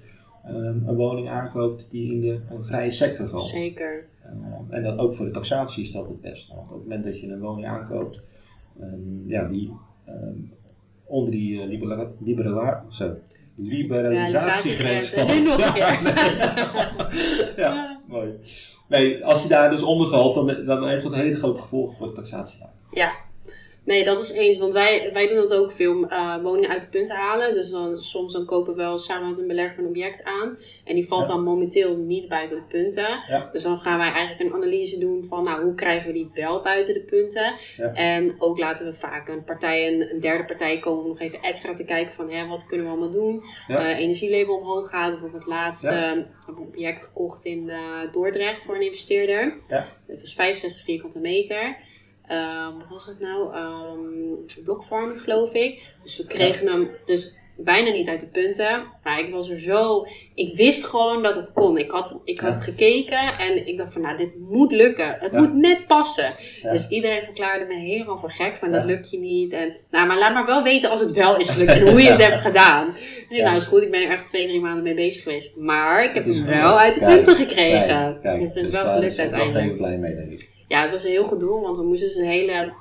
ehm, 0.44 0.88
een 0.88 0.96
woning 0.96 1.30
aankoopt 1.30 1.88
die 1.92 2.14
in 2.14 2.22
de 2.22 2.40
een 2.50 2.64
vrije 2.64 2.92
sector 2.92 3.28
valt. 3.28 3.46
zeker. 3.46 4.06
Uh, 4.26 4.76
en 4.78 4.84
dat 4.84 4.98
ook 4.98 5.14
voor 5.14 5.26
de 5.26 5.32
taxatie 5.32 5.84
is 5.84 5.92
dat 5.92 6.08
het 6.08 6.22
beste. 6.22 6.56
Want 6.56 6.68
op 6.68 6.74
het 6.74 6.84
moment 6.84 7.04
dat 7.04 7.20
je 7.20 7.28
een 7.28 7.40
woning 7.40 7.68
aankoopt, 7.68 8.24
um, 8.80 9.24
ja, 9.28 9.48
die 9.48 9.74
onder 11.06 11.32
die 11.32 11.62
uh, 11.62 11.68
libera 11.68 12.12
liberala 12.20 12.86
zo, 12.90 13.16
liberalisatiegrens 13.56 15.14
Ja, 15.16 15.34
nu 15.34 15.42
nog 15.42 15.58
een 15.58 15.74
keer. 15.74 16.04
ja, 17.64 17.97
mooi. 18.08 18.40
Nee, 18.88 19.26
als 19.26 19.44
je 19.44 19.50
daar 19.50 19.70
dus 19.70 19.84
onder 19.84 20.08
valt, 20.10 20.36
dan, 20.36 20.66
dan 20.66 20.88
heeft 20.88 21.04
dat 21.04 21.16
hele 21.16 21.36
grote 21.36 21.62
gevolgen 21.62 21.96
voor 21.96 22.08
de 22.08 22.14
taxatie. 22.14 22.60
Ja, 22.92 23.12
nee, 23.88 24.04
dat 24.04 24.22
is 24.22 24.32
eens. 24.32 24.58
Want 24.58 24.74
wij, 24.74 25.10
wij 25.14 25.28
doen 25.28 25.38
dat 25.38 25.54
ook 25.54 25.72
veel, 25.72 26.04
uh, 26.04 26.38
woningen 26.44 26.70
uit 26.70 26.82
de 26.82 26.88
punten 26.88 27.16
halen. 27.16 27.54
Dus 27.54 27.70
dan, 27.70 28.00
soms 28.00 28.34
dan 28.34 28.46
kopen 28.46 28.74
we 28.74 28.82
wel 28.82 28.98
samen 28.98 29.30
met 29.30 29.40
een 29.40 29.48
belegger 29.48 29.80
een 29.80 29.90
object 29.90 30.24
aan. 30.24 30.58
En 30.84 30.96
die 30.96 31.08
valt 31.08 31.28
Ja. 31.28 31.34
dan 31.34 31.44
momenteel 31.44 31.96
niet 31.96 32.28
buiten 32.28 32.56
de 32.58 32.64
punten. 32.64 33.08
Ja. 33.28 33.50
Dus 33.52 33.64
dan 33.64 33.78
gaan 33.78 33.98
wij 33.98 34.12
eigenlijk 34.12 34.50
een 34.50 34.56
analyse 34.56 35.00
doen 35.00 35.24
van, 35.24 35.44
nou, 35.44 35.64
hoe 35.64 35.74
krijgen 35.74 36.08
we 36.08 36.14
die 36.14 36.30
wel 36.34 36.62
buiten 36.62 36.94
de 36.94 37.00
punten? 37.00 37.54
Ja. 37.78 37.94
En 37.94 38.36
ook 38.40 38.58
laten 38.58 38.86
we 38.86 38.94
vaak 38.94 39.28
een 39.28 39.44
partij, 39.44 39.88
een, 39.88 40.12
een 40.12 40.20
derde 40.20 40.46
partij 40.46 40.80
komen 40.80 41.04
om 41.04 41.08
nog 41.08 41.20
even 41.20 41.42
extra 41.42 41.74
te 41.76 41.86
kijken 41.86 42.14
van, 42.14 42.30
hè, 42.32 42.48
wat 42.48 42.66
kunnen 42.66 42.86
we 42.86 42.92
allemaal 42.92 43.12
doen? 43.12 43.44
Eh, 43.68 44.00
energielabel 44.00 44.58
omhoog 44.58 44.92
halen. 44.92 45.12
Bijvoorbeeld 45.12 45.46
laatst 45.46 45.86
eh, 45.86 46.12
ik 46.12 46.48
een 46.48 46.58
object 46.58 47.04
gekocht 47.04 47.46
in 47.46 47.70
eh, 47.70 47.80
Dordrecht 48.12 48.64
voor 48.64 48.76
een 48.76 48.82
investeerder. 48.82 49.54
Ja. 49.68 49.88
Dat 50.08 50.20
was 50.22 50.34
65 50.34 50.84
vierkante 50.84 51.20
meter. 51.20 51.78
Ehm, 52.28 52.78
wat 52.78 52.90
was 52.90 53.06
het 53.06 53.20
nou? 53.20 53.54
Blokfarm 54.64 55.18
geloof 55.18 55.54
ik. 55.54 55.94
Dus 56.04 56.18
we 56.18 56.26
kregen 56.26 56.68
hem, 56.68 56.90
dus 57.06 57.36
bijna 57.60 57.90
niet 57.92 58.10
uit 58.10 58.20
de 58.20 58.28
punten. 58.28 58.84
Maar 59.04 59.20
ik 59.20 59.32
was 59.34 59.50
er 59.50 59.60
zo... 59.60 60.06
Ik 60.36 60.56
wist 60.56 60.86
gewoon 60.86 61.24
dat 61.24 61.36
het 61.36 61.54
kon. 61.54 61.78
Ik 61.78 61.92
had, 61.92 62.22
ik 62.24 62.40
had 62.40 62.54
Ja. 62.54 62.60
gekeken 62.60 63.34
en 63.40 63.68
ik 63.68 63.78
dacht 63.78 63.94
van, 63.94 64.02
nou, 64.02 64.18
dit 64.18 64.40
moet 64.40 64.72
lukken. 64.72 65.16
Het 65.20 65.32
Ja. 65.32 65.38
moet 65.40 65.54
net 65.54 65.88
passen. 65.88 66.36
Ja. 66.62 66.72
Dus 66.72 66.90
iedereen 66.90 67.24
verklaarde 67.24 67.66
me 67.66 67.74
helemaal 67.76 68.18
voor 68.18 68.32
gek 68.32 68.56
van, 68.56 68.72
dat 68.72 68.86
lukt 68.86 69.10
je 69.10 69.20
niet. 69.20 69.54
En, 69.54 69.78
nou, 69.92 70.08
maar 70.08 70.18
laat 70.18 70.34
maar 70.34 70.46
wel 70.46 70.64
weten 70.64 70.90
als 70.90 71.00
het 71.00 71.12
wel 71.12 71.38
is 71.38 71.50
gelukt 71.50 71.72
en 71.72 71.82
hoe 71.92 72.02
je 72.02 72.10
het 72.10 72.22
hebt 72.28 72.42
gedaan. 72.42 72.94
Dus 73.28 73.38
ik, 73.38 73.44
nou, 73.44 73.58
is 73.58 73.66
goed. 73.66 73.82
Ik 73.82 73.92
ben 73.92 74.04
er 74.04 74.10
echt 74.12 74.28
twee, 74.28 74.48
drie 74.48 74.62
maanden 74.62 74.84
mee 74.84 74.94
bezig 74.96 75.24
geweest. 75.24 75.56
Maar 75.56 76.04
ik 76.04 76.14
heb 76.14 76.26
hem 76.26 76.46
wel 76.46 76.80
uit 76.80 76.96
de 76.96 77.06
punten 77.06 77.36
gekregen. 77.36 77.88
Kijk, 77.88 78.22
kijk, 78.22 78.40
dus 78.40 78.54
het 78.54 78.66
is 78.66 78.72
dus 78.72 78.82
wel 78.82 78.94
gelukt 78.94 79.20
uiteindelijk. 79.20 79.66
even 79.66 79.78
blij 79.78 79.98
mee, 79.98 80.16
denk 80.16 80.32
ik. 80.32 80.56
Ja, 80.68 80.82
het 80.82 80.92
was 80.92 81.04
een 81.04 81.12
heel 81.12 81.26
gedoe, 81.26 81.62
want 81.62 81.78
we 81.78 81.84
moesten 81.84 82.08
dus 82.08 82.18
een 82.18 82.26
hele 82.26 82.74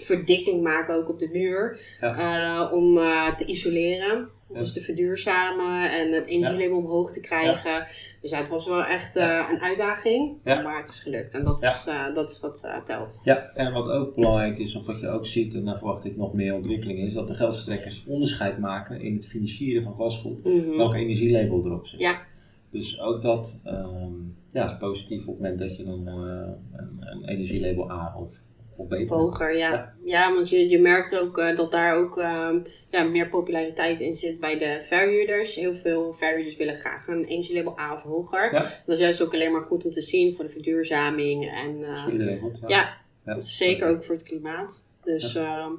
verdikking 0.00 0.62
maken 0.62 0.94
ook 0.94 1.08
op 1.08 1.18
de 1.18 1.28
muur. 1.32 1.78
eh, 2.00 2.70
om 2.72 2.98
eh, 2.98 3.34
te 3.34 3.44
isoleren. 3.44 4.28
Ja. 4.52 4.60
Dus 4.60 4.72
te 4.72 4.80
verduurzamen 4.80 5.90
en 5.90 6.12
het 6.12 6.26
energielabel 6.26 6.76
omhoog 6.76 7.12
te 7.12 7.20
krijgen. 7.20 7.86
Dus 8.20 8.30
ja, 8.30 8.38
het 8.38 8.48
was 8.48 8.66
wel 8.66 8.84
echt 8.84 9.16
eh, 9.16 9.48
een 9.50 9.60
uitdaging. 9.60 10.36
Maar 10.44 10.80
het 10.80 10.88
is 10.88 11.00
gelukt. 11.00 11.34
En 11.34 11.44
dat, 11.44 11.62
is, 11.62 11.88
dat 12.14 12.30
is 12.30 12.40
wat 12.40 12.66
telt. 12.84 13.20
Ja, 13.22 13.50
en 13.54 13.72
wat 13.72 13.88
ook 13.88 14.14
belangrijk 14.14 14.58
is, 14.58 14.76
of 14.76 14.86
wat 14.86 15.00
je 15.00 15.08
ook 15.08 15.26
ziet, 15.26 15.54
en 15.54 15.64
daar 15.64 15.78
verwacht 15.78 16.04
ik 16.04 16.16
nog 16.16 16.32
meer 16.32 16.54
ontwikkeling, 16.54 16.98
is 16.98 17.12
dat 17.12 17.28
de 17.28 17.34
geldverstrekkers 17.34 18.04
onderscheid 18.06 18.58
maken 18.58 19.00
in 19.00 19.16
het 19.16 19.26
financieren 19.26 19.82
van 19.82 19.96
vastgoed. 19.96 20.44
Mhm. 20.44 20.76
Welk 20.76 20.94
energielabel 20.94 21.64
erop 21.64 21.86
zit. 21.86 22.00
Ja. 22.00 22.26
Dus 22.74 23.00
ook 23.00 23.22
dat 23.22 23.60
ehm, 23.64 24.12
ja, 24.52 24.64
is 24.66 24.76
positief 24.78 25.20
op 25.20 25.26
het 25.26 25.42
moment 25.42 25.58
dat 25.58 25.76
je 25.76 25.84
een, 25.84 26.08
eh, 26.08 26.52
een, 26.72 26.98
een 27.00 27.28
energielabel 27.28 27.90
A 27.90 28.14
of, 28.18 28.40
of 28.76 28.88
B 28.88 28.90
hebt. 28.90 29.10
Hoger, 29.10 29.56
ja. 29.56 29.72
Ja. 29.72 29.94
Ja, 30.04 30.34
want 30.34 30.48
je, 30.50 30.68
je 30.68 30.78
merkt 30.78 31.18
ook 31.18 31.38
eh, 31.38 31.56
dat 31.56 31.70
daar 31.70 31.96
ook 31.96 32.18
ehm, 32.18 32.60
ja, 32.90 33.02
meer 33.04 33.28
populariteit 33.28 34.00
in 34.00 34.14
zit 34.14 34.40
bij 34.40 34.58
de 34.58 34.78
verhuurders. 34.80 35.54
Heel 35.54 35.74
veel 35.74 36.12
verhuurders 36.12 36.56
willen 36.56 36.74
graag 36.74 37.06
een 37.06 37.24
energielabel 37.24 37.78
A 37.78 37.94
of 37.94 38.02
hoger. 38.02 38.52
Ja. 38.52 38.60
Dat 38.86 38.94
is 38.96 39.00
juist 39.00 39.22
ook 39.22 39.34
alleen 39.34 39.52
maar 39.52 39.62
goed 39.62 39.84
om 39.84 39.90
te 39.90 40.02
zien 40.02 40.34
voor 40.34 40.44
de 40.44 40.50
verduurzaming. 40.50 41.50
En, 41.50 41.78
is 41.78 42.26
eh, 42.26 42.42
goed. 42.42 42.58
Ja. 42.60 42.68
ja, 42.68 42.96
Ja. 43.24 43.42
zeker 43.42 43.88
ook 43.88 44.04
voor 44.04 44.14
het 44.14 44.24
klimaat. 44.24 44.86
Dus, 45.04 45.34
ehm, 45.34 45.72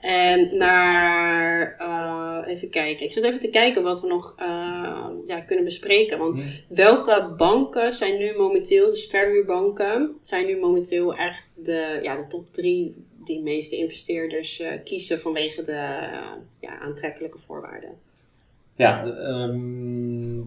en 0.00 0.56
naar, 0.56 1.76
eh, 1.78 2.52
even 2.52 2.70
kijken. 2.70 3.06
Ik 3.06 3.12
zit 3.12 3.24
even 3.24 3.40
te 3.40 3.50
kijken 3.50 3.82
wat 3.82 4.00
we 4.00 4.06
nog 4.06 4.34
eh, 4.38 5.06
ja, 5.24 5.40
kunnen 5.46 5.64
bespreken. 5.64 6.18
Want 6.18 6.40
Hm. 6.42 6.74
welke 6.74 7.34
banken 7.36 7.92
zijn 7.92 8.18
nu 8.18 8.34
momenteel, 8.36 8.86
dus 8.90 9.06
verhuurbanken, 9.06 10.14
zijn 10.22 10.46
nu 10.46 10.58
momenteel 10.58 11.14
echt 11.14 11.64
de, 11.64 11.98
ja, 12.02 12.16
de 12.16 12.26
top 12.26 12.52
drie 12.52 13.04
die 13.24 13.36
de 13.36 13.42
meeste 13.42 13.76
investeerders 13.76 14.60
eh, 14.60 14.70
kiezen 14.84 15.20
vanwege 15.20 15.62
de 15.62 16.08
ja, 16.60 16.78
aantrekkelijke 16.80 17.38
voorwaarden? 17.38 17.90
Ja, 18.76 19.04
ehm, 19.06 20.38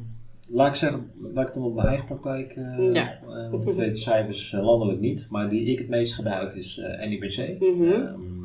laat 0.48 0.68
ik 0.68 0.76
zeggen, 0.76 1.12
laat 1.34 1.48
ik 1.48 1.54
dan 1.54 1.64
op 1.64 1.76
mijn 1.76 1.88
eigen 1.88 2.06
praktijk. 2.06 2.56
Ja. 2.92 3.20
want 3.52 3.68
ik 3.68 3.76
weet 3.76 3.94
de 3.94 4.00
cijfers 4.00 4.52
landelijk 4.52 5.00
niet, 5.00 5.28
maar 5.30 5.50
die 5.50 5.66
ik 5.66 5.78
het 5.80 5.88
meest 5.90 6.14
gebruik 6.14 6.56
is 6.56 6.82
NIBC. 7.08 7.60
Mhm. 7.60 7.92
Ehm, 7.92 8.44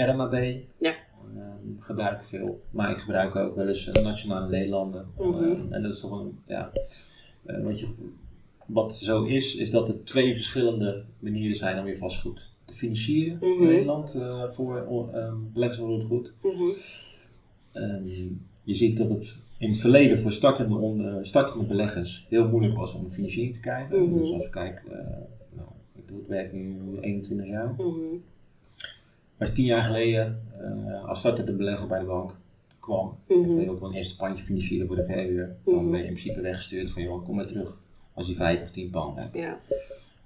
RMAB 0.00 0.32
Ja. 0.78 0.94
ehm, 1.36 1.78
gebruik 1.78 2.20
ik 2.20 2.26
veel, 2.26 2.60
maar 2.70 2.90
ik 2.90 2.96
gebruik 2.96 3.36
ook 3.36 3.54
wel 3.56 3.68
eens 3.68 3.90
eh, 3.90 4.02
Nationale 4.04 4.48
Nederlanden. 4.48 5.06
Mhm. 5.18 5.44
Ehm, 5.44 5.72
en 5.72 5.82
dat 5.82 5.92
is 5.94 6.00
toch 6.00 6.20
een, 6.20 6.38
ja, 6.44 6.70
eh, 7.46 7.62
wat, 7.62 7.80
je, 7.80 7.86
wat 8.66 8.96
zo 8.96 9.24
is, 9.24 9.54
is 9.56 9.70
dat 9.70 9.88
er 9.88 10.04
twee 10.04 10.34
verschillende 10.34 11.04
manieren 11.18 11.56
zijn 11.56 11.78
om 11.78 11.86
je 11.86 11.96
vastgoed 11.96 12.54
te 12.64 12.74
financieren 12.74 13.36
Mhm. 13.40 13.46
in 13.62 13.62
Nederland 13.68 14.10
voor 14.46 14.84
voor 14.86 15.10
beleggers 15.52 15.78
van 15.80 16.02
goed. 16.02 16.32
Mhm. 16.42 16.52
Ehm, 17.72 18.06
je 18.64 18.74
ziet 18.74 18.96
dat 18.96 19.08
het 19.08 19.36
in 19.58 19.68
het 19.68 19.78
verleden 19.78 20.18
voor 20.18 20.32
startende, 20.32 20.76
on- 20.76 21.04
eh, 21.08 21.14
startende 21.20 21.66
beleggers 21.66 22.26
heel 22.28 22.48
moeilijk 22.48 22.76
was 22.76 22.94
om 22.94 23.10
financiering 23.10 23.54
te 23.54 23.60
krijgen. 23.60 24.02
Mhm. 24.02 24.18
Dus 24.18 24.32
als 24.32 24.44
ik 24.44 24.50
kijk, 24.50 24.82
eh, 24.88 24.96
nou, 25.56 25.68
ik 25.94 26.08
doe 26.08 26.18
het 26.18 26.26
werk 26.28 26.52
nu 26.52 26.78
21 27.00 27.46
jaar. 27.46 27.74
Mhm. 29.38 29.46
Maar 29.46 29.52
tien 29.52 29.64
jaar 29.64 29.82
geleden, 29.82 30.40
eh, 30.58 31.04
als 31.08 31.18
startende 31.18 31.52
belegger 31.52 31.86
bij 31.86 31.98
de 31.98 32.04
bank 32.06 32.30
kwam, 32.80 33.16
Mhm. 33.28 33.38
en 33.58 33.60
je 33.60 33.70
ook 33.70 33.80
wel 33.80 33.88
een 33.88 33.94
eerste 33.94 34.16
pandje 34.16 34.44
financieren 34.44 34.86
voor 34.86 34.96
de 34.96 35.04
verhuur, 35.04 35.56
dan 35.64 35.74
Mhm. 35.74 35.90
ben 35.90 36.00
je 36.00 36.06
in 36.06 36.12
principe 36.12 36.40
weggestuurd 36.40 36.90
van 36.90 37.02
joh, 37.02 37.24
kom 37.24 37.36
maar 37.36 37.46
terug 37.46 37.76
als 38.14 38.26
je 38.28 38.34
vijf 38.34 38.62
of 38.62 38.70
tien 38.70 38.90
panden 38.90 39.22
hebt. 39.22 39.36
Ja. 39.38 39.58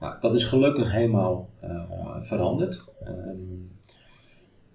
Nou, 0.01 0.15
dat 0.21 0.35
is 0.35 0.45
gelukkig 0.45 0.93
helemaal 0.93 1.49
eh, 1.61 2.17
veranderd. 2.21 2.85
Ehm, 3.05 3.37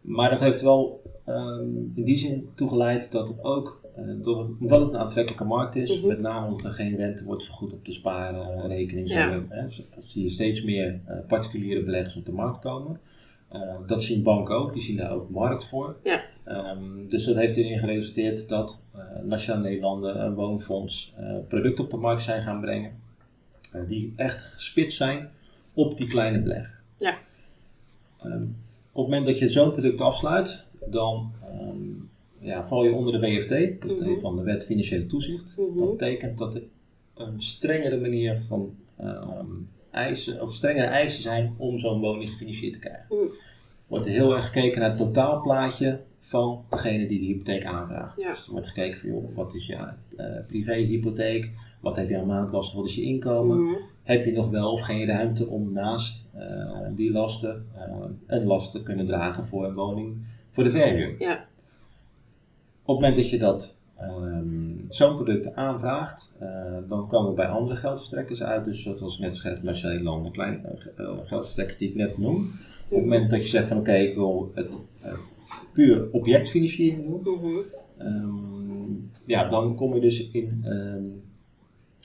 maar 0.01 0.29
dat 0.29 0.39
heeft 0.39 0.62
wel 0.62 1.01
ehm, 1.25 1.75
in 1.96 2.03
die 2.03 2.15
zin 2.17 2.50
toegeleid 2.56 3.12
dat 3.12 3.27
het 3.27 3.44
ook, 3.44 3.82
eh, 3.96 4.03
door 4.22 4.50
omdat 4.60 4.79
het 4.82 4.89
een 4.89 4.98
aantrekkelijke 4.98 5.46
markt 5.46 5.75
is, 5.75 5.98
Mhm. 6.00 6.08
met 6.08 6.20
name 6.20 6.48
omdat 6.48 6.65
er 6.65 6.72
geen 6.72 6.96
rente 6.96 7.24
wordt 7.24 7.44
vergoed 7.44 7.74
op 7.74 7.86
de 7.86 7.91
spaarrekening, 7.94 9.10
Ja. 9.10 9.32
er, 9.32 9.46
hè, 9.50 9.65
zie 9.98 10.24
je 10.24 10.29
steeds 10.29 10.63
meer 10.63 11.00
particuliere 11.27 11.84
beleggers 11.84 12.15
op 12.15 12.25
de 12.25 12.32
markt 12.32 12.60
komen. 12.60 13.00
Eh, 13.48 13.62
dat 13.88 14.04
zien 14.04 14.24
banken 14.24 14.56
ook, 14.56 14.74
die 14.74 14.82
zien 14.82 14.98
daar 14.98 15.12
ook 15.12 15.30
markt 15.30 15.66
voor. 15.66 15.96
Ja. 16.04 16.24
Ehm, 16.44 17.08
dus 17.08 17.25
dat 17.25 17.36
heeft 17.36 17.58
erin 17.58 17.80
geresulteerd 17.80 18.48
dat 18.50 18.84
eh 18.96 19.00
Nationale 19.24 19.63
Nederlanden, 19.63 20.22
een 20.22 20.34
woonfonds, 20.34 21.13
eh, 21.18 21.36
producten 21.48 21.84
op 21.84 21.89
de 21.89 21.98
markt 21.98 22.22
zijn 22.22 22.42
gaan 22.42 22.62
brengen. 22.62 23.06
die 23.88 24.13
echt 24.16 24.42
gespitst 24.44 24.98
zijn 24.98 25.30
op 25.74 25.98
die 25.98 26.08
kleine 26.08 26.42
belegger. 26.42 26.80
Ja. 26.98 27.18
Ehm, 28.24 28.42
op 28.92 29.04
het 29.04 29.13
moment 29.13 29.25
dat 29.25 29.39
je 29.39 29.50
zo'n 29.50 29.72
product 29.72 30.01
afsluit, 30.01 30.72
dan 30.86 31.32
ehm, 31.44 31.77
ja, 32.39 32.68
val 32.68 32.84
je 32.84 32.92
onder 32.92 33.13
de 33.13 33.20
WFT, 33.27 33.50
dus 33.50 33.77
dat 33.82 34.00
Mhm. 34.00 34.10
heet 34.10 34.22
dan 34.22 34.36
de 34.36 34.44
Wet 34.44 34.63
Financiële 34.66 35.06
Toezicht. 35.06 35.54
Mhm. 35.58 35.77
Dat 35.80 35.89
betekent 35.98 36.38
dat 36.38 36.56
er 36.56 36.63
een 37.16 37.42
strengere 37.42 38.00
manier 38.00 38.42
van 38.48 38.75
eisen, 39.98 40.42
of 40.42 40.54
strengere 40.54 40.86
eisen 40.88 41.22
zijn 41.22 41.54
om 41.58 41.80
zo'n 41.80 42.00
woning 42.00 42.30
gefinancierd 42.30 42.74
te 42.74 42.80
krijgen. 42.80 43.06
Wordt 43.88 44.06
er 44.06 44.12
heel 44.12 44.36
erg 44.36 44.46
gekeken 44.46 44.80
naar 44.82 44.89
het 44.89 44.98
totaalplaatje 44.98 46.01
van 46.20 46.66
degene 46.70 47.08
die 47.08 47.20
de 47.20 47.25
hypotheek 47.25 47.66
aanvraagt. 47.66 48.18
Ja. 48.22 48.30
Dus 48.30 48.46
er 48.46 48.51
wordt 48.51 48.68
gekeken 48.68 49.00
van, 49.00 49.10
joh, 49.10 49.36
wat 49.36 49.56
is 49.56 49.66
je 49.66 49.75
eh, 50.18 50.25
privéhypotheek, 50.48 51.51
wat 51.82 51.96
heb 51.96 52.10
je 52.10 52.18
aan 52.20 52.25
maandlasten, 52.27 52.77
wat 52.77 52.88
is 52.88 52.96
je 52.96 53.01
inkomen, 53.01 53.63
Mhm. 53.63 53.74
heb 54.04 54.25
je 54.25 54.32
nog 54.32 54.50
wel 54.50 54.72
of 54.72 54.82
geen 54.82 55.06
ruimte 55.08 55.48
om 55.48 55.72
naast 55.72 56.25
eh, 56.34 56.88
die 56.96 57.12
lasten 57.12 57.66
eh, 57.75 58.06
een 58.27 58.46
last 58.46 58.72
te 58.72 58.84
kunnen 58.84 59.06
dragen 59.06 59.44
voor 59.46 59.66
een 59.66 59.74
woning 59.74 60.18
voor 60.51 60.63
de 60.63 60.72
verhuur. 60.72 61.16
Ja. 61.20 61.34
Op 62.84 62.96
het 62.96 62.96
moment 62.96 63.16
dat 63.16 63.30
je 63.30 63.38
dat 63.39 63.76
ehm, 64.00 64.75
zo'n 64.89 65.16
product 65.16 65.56
aanvraagt, 65.56 66.32
eh, 66.39 66.77
dan 66.88 67.08
komen 67.08 67.30
we 67.30 67.36
bij 67.36 67.48
andere 67.48 67.75
geldverstrekkers 67.75 68.44
uit. 68.44 68.66
Dus 68.66 68.84
zoals 68.84 69.16
ik 69.16 69.20
net 69.20 69.38
zei, 69.38 69.60
Nationale 69.62 69.98
Nederlanden, 69.98 70.32
kleine 70.32 70.58
eh, 70.58 71.06
eh, 71.06 71.18
geldverstrekkers 71.24 71.77
die 71.77 71.89
ik 71.89 71.96
net 71.96 72.18
noem. 72.18 72.38
Op 72.89 72.98
het 72.98 73.01
moment 73.01 73.30
dat 73.30 73.42
je 73.42 73.48
zegt 73.48 73.68
van 73.68 73.77
oké, 73.77 73.94
ik 73.94 74.16
wil 74.16 74.51
het 74.54 74.77
puur 75.74 76.12
objectfinanciering 76.12 77.24
doen. 77.24 77.66
Ehm, 77.98 78.94
ja, 79.24 79.48
dan 79.50 79.75
kom 79.75 79.94
je 79.94 80.00
dus 80.01 80.32
in, 80.32 80.62
ehm, 80.63 81.04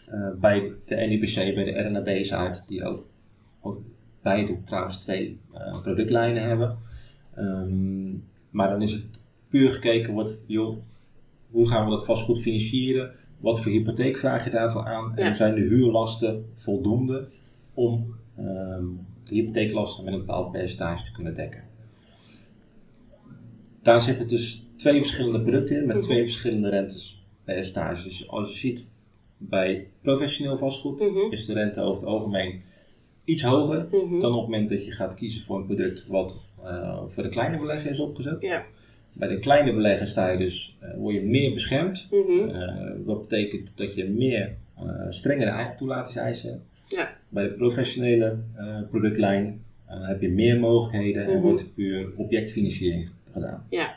eh, 0.09 0.41
bij 0.41 0.73
de 0.87 0.95
NIBC, 0.95 1.35
bij 1.35 1.65
de 1.65 1.83
RNAB's 1.83 2.33
uit, 2.33 2.65
die 2.69 2.85
ook, 2.85 3.07
ook 3.61 3.81
beide 4.23 4.63
trouwens 4.63 4.97
twee 4.97 5.41
productlijnen 5.83 6.43
hebben. 6.43 6.77
Maar 8.51 8.69
dan 8.69 8.83
is 8.83 8.93
het 8.93 9.05
puur 9.49 9.71
gekeken 9.71 10.13
wordt, 10.13 10.39
joh, 10.47 10.77
hoe 11.53 11.69
gaan 11.69 11.85
we 11.85 11.91
dat 11.91 12.05
vastgoed 12.05 12.41
financieren? 12.41 13.13
Wat 13.41 13.61
voor 13.61 13.73
hypotheek 13.73 14.19
vraag 14.19 14.45
je 14.45 14.51
daarvoor 14.51 14.85
aan? 14.85 15.13
Ja. 15.17 15.23
En 15.23 15.37
zijn 15.37 15.55
de 15.55 15.61
huurlasten 15.61 16.45
voldoende 16.55 17.29
om 17.75 18.15
ehm, 18.37 18.85
de 19.25 19.35
hypotheeklasten 19.35 20.05
met 20.05 20.13
een 20.13 20.19
bepaald 20.21 20.53
percentage 20.53 21.05
te 21.05 21.13
kunnen 21.13 21.35
dekken? 21.35 21.65
Daar 23.83 24.03
zitten 24.03 24.29
dus 24.29 24.67
twee 24.77 25.01
verschillende 25.01 25.41
producten 25.43 25.77
in 25.77 25.87
met 25.87 25.97
Mhm. 25.97 26.05
twee 26.05 26.19
verschillende 26.21 26.69
rentes 26.69 27.25
percentages. 27.45 28.05
Dus 28.05 28.29
als 28.29 28.49
je 28.51 28.57
ziet 28.57 28.87
bij 29.37 29.89
professioneel 30.03 30.57
vastgoed 30.57 31.01
Mhm. 31.01 31.31
is 31.31 31.47
de 31.47 31.53
rente 31.53 31.81
over 31.81 32.01
het 32.01 32.11
algemeen 32.11 32.63
iets 33.25 33.43
hoger 33.43 33.87
Mhm. 33.91 34.21
dan 34.21 34.33
op 34.33 34.41
het 34.41 34.51
moment 34.51 34.69
dat 34.69 34.85
je 34.85 34.91
gaat 34.93 35.15
kiezen 35.15 35.43
voor 35.43 35.57
een 35.59 35.67
product 35.67 36.07
wat 36.07 36.51
eh, 36.65 37.03
voor 37.09 37.23
de 37.23 37.29
kleine 37.29 37.59
belegger 37.59 37.91
is 37.91 37.99
opgezet. 38.01 38.43
Ja. 38.43 38.65
Bij 39.13 39.29
de 39.29 39.39
kleine 39.39 39.73
belegger 39.75 40.07
sta 40.07 40.31
je 40.31 40.39
dus, 40.39 40.77
eh, 40.81 40.95
word 40.97 41.15
je 41.15 41.23
meer 41.23 41.53
beschermd. 41.53 42.09
Wat 43.05 43.21
betekent 43.29 43.77
dat 43.77 43.95
je 43.95 44.09
meer 44.09 44.55
eh, 44.77 44.85
strengere 45.09 45.51
ei- 45.51 45.75
toelatingseisen 45.77 46.51
hebt. 46.51 46.63
Ja. 46.87 47.17
Bij 47.29 47.43
de 47.45 47.51
professionele 47.53 48.39
productlijn 48.91 49.63
heb 49.87 50.21
je 50.21 50.29
meer 50.29 50.61
mogelijkheden 50.61 51.25
en 51.27 51.33
Mhm. 51.33 51.41
wordt 51.43 51.61
er 51.61 51.67
puur 51.69 52.13
objectfinanciering 52.17 53.11
gedaan. 53.33 53.67
Ja. 53.71 53.95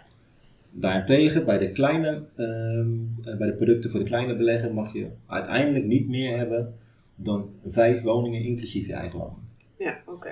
Daarentegen, 0.71 1.45
bij 1.45 1.57
de, 1.57 1.69
kleine, 1.71 2.23
ehm, 2.35 2.89
eh, 3.23 3.37
bij 3.37 3.47
de 3.47 3.53
producten 3.55 3.89
voor 3.89 3.99
de 3.99 4.05
kleine 4.05 4.35
belegger 4.35 4.73
mag 4.73 4.93
je 4.93 5.07
uiteindelijk 5.27 5.85
niet 5.85 6.07
meer 6.07 6.37
hebben 6.37 6.73
dan 7.15 7.49
vijf 7.67 8.01
woningen 8.01 8.41
inclusief 8.41 8.87
je 8.87 8.93
eigen 8.93 9.19
woning. 9.19 9.37
Ja, 9.77 9.97
oké. 10.05 10.29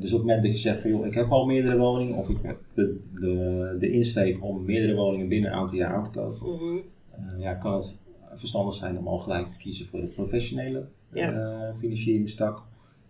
Dus 0.00 0.12
op 0.12 0.18
het 0.18 0.26
moment 0.26 0.42
dat 0.42 0.52
je 0.52 0.58
zegt 0.58 0.80
van 0.80 0.90
joh, 0.90 1.06
ik 1.06 1.14
heb 1.14 1.30
al 1.30 1.46
meerdere 1.46 1.78
woningen 1.78 2.14
of 2.16 2.28
ik 2.28 2.36
heb 2.42 2.58
de, 2.74 3.00
de, 3.20 3.76
de 3.78 3.90
insteek 3.90 4.44
om 4.44 4.64
meerdere 4.64 4.94
woningen 4.94 5.28
binnen 5.28 5.50
een 5.50 5.56
aantal 5.56 5.76
jaar 5.76 5.94
aan 5.94 6.02
te 6.04 6.10
kopen, 6.10 6.46
Mhm. 6.46 6.76
eh, 7.10 7.40
ja, 7.40 7.54
kan 7.54 7.74
het 7.74 7.94
verstandig 8.34 8.74
zijn 8.74 8.98
om 8.98 9.06
al 9.08 9.18
gelijk 9.18 9.50
te 9.50 9.58
kiezen 9.58 9.86
voor 9.86 10.00
de 10.00 10.06
professionele 10.06 10.86
Ja. 11.12 11.32
eh, 11.32 11.76
financieringstak. 11.78 12.62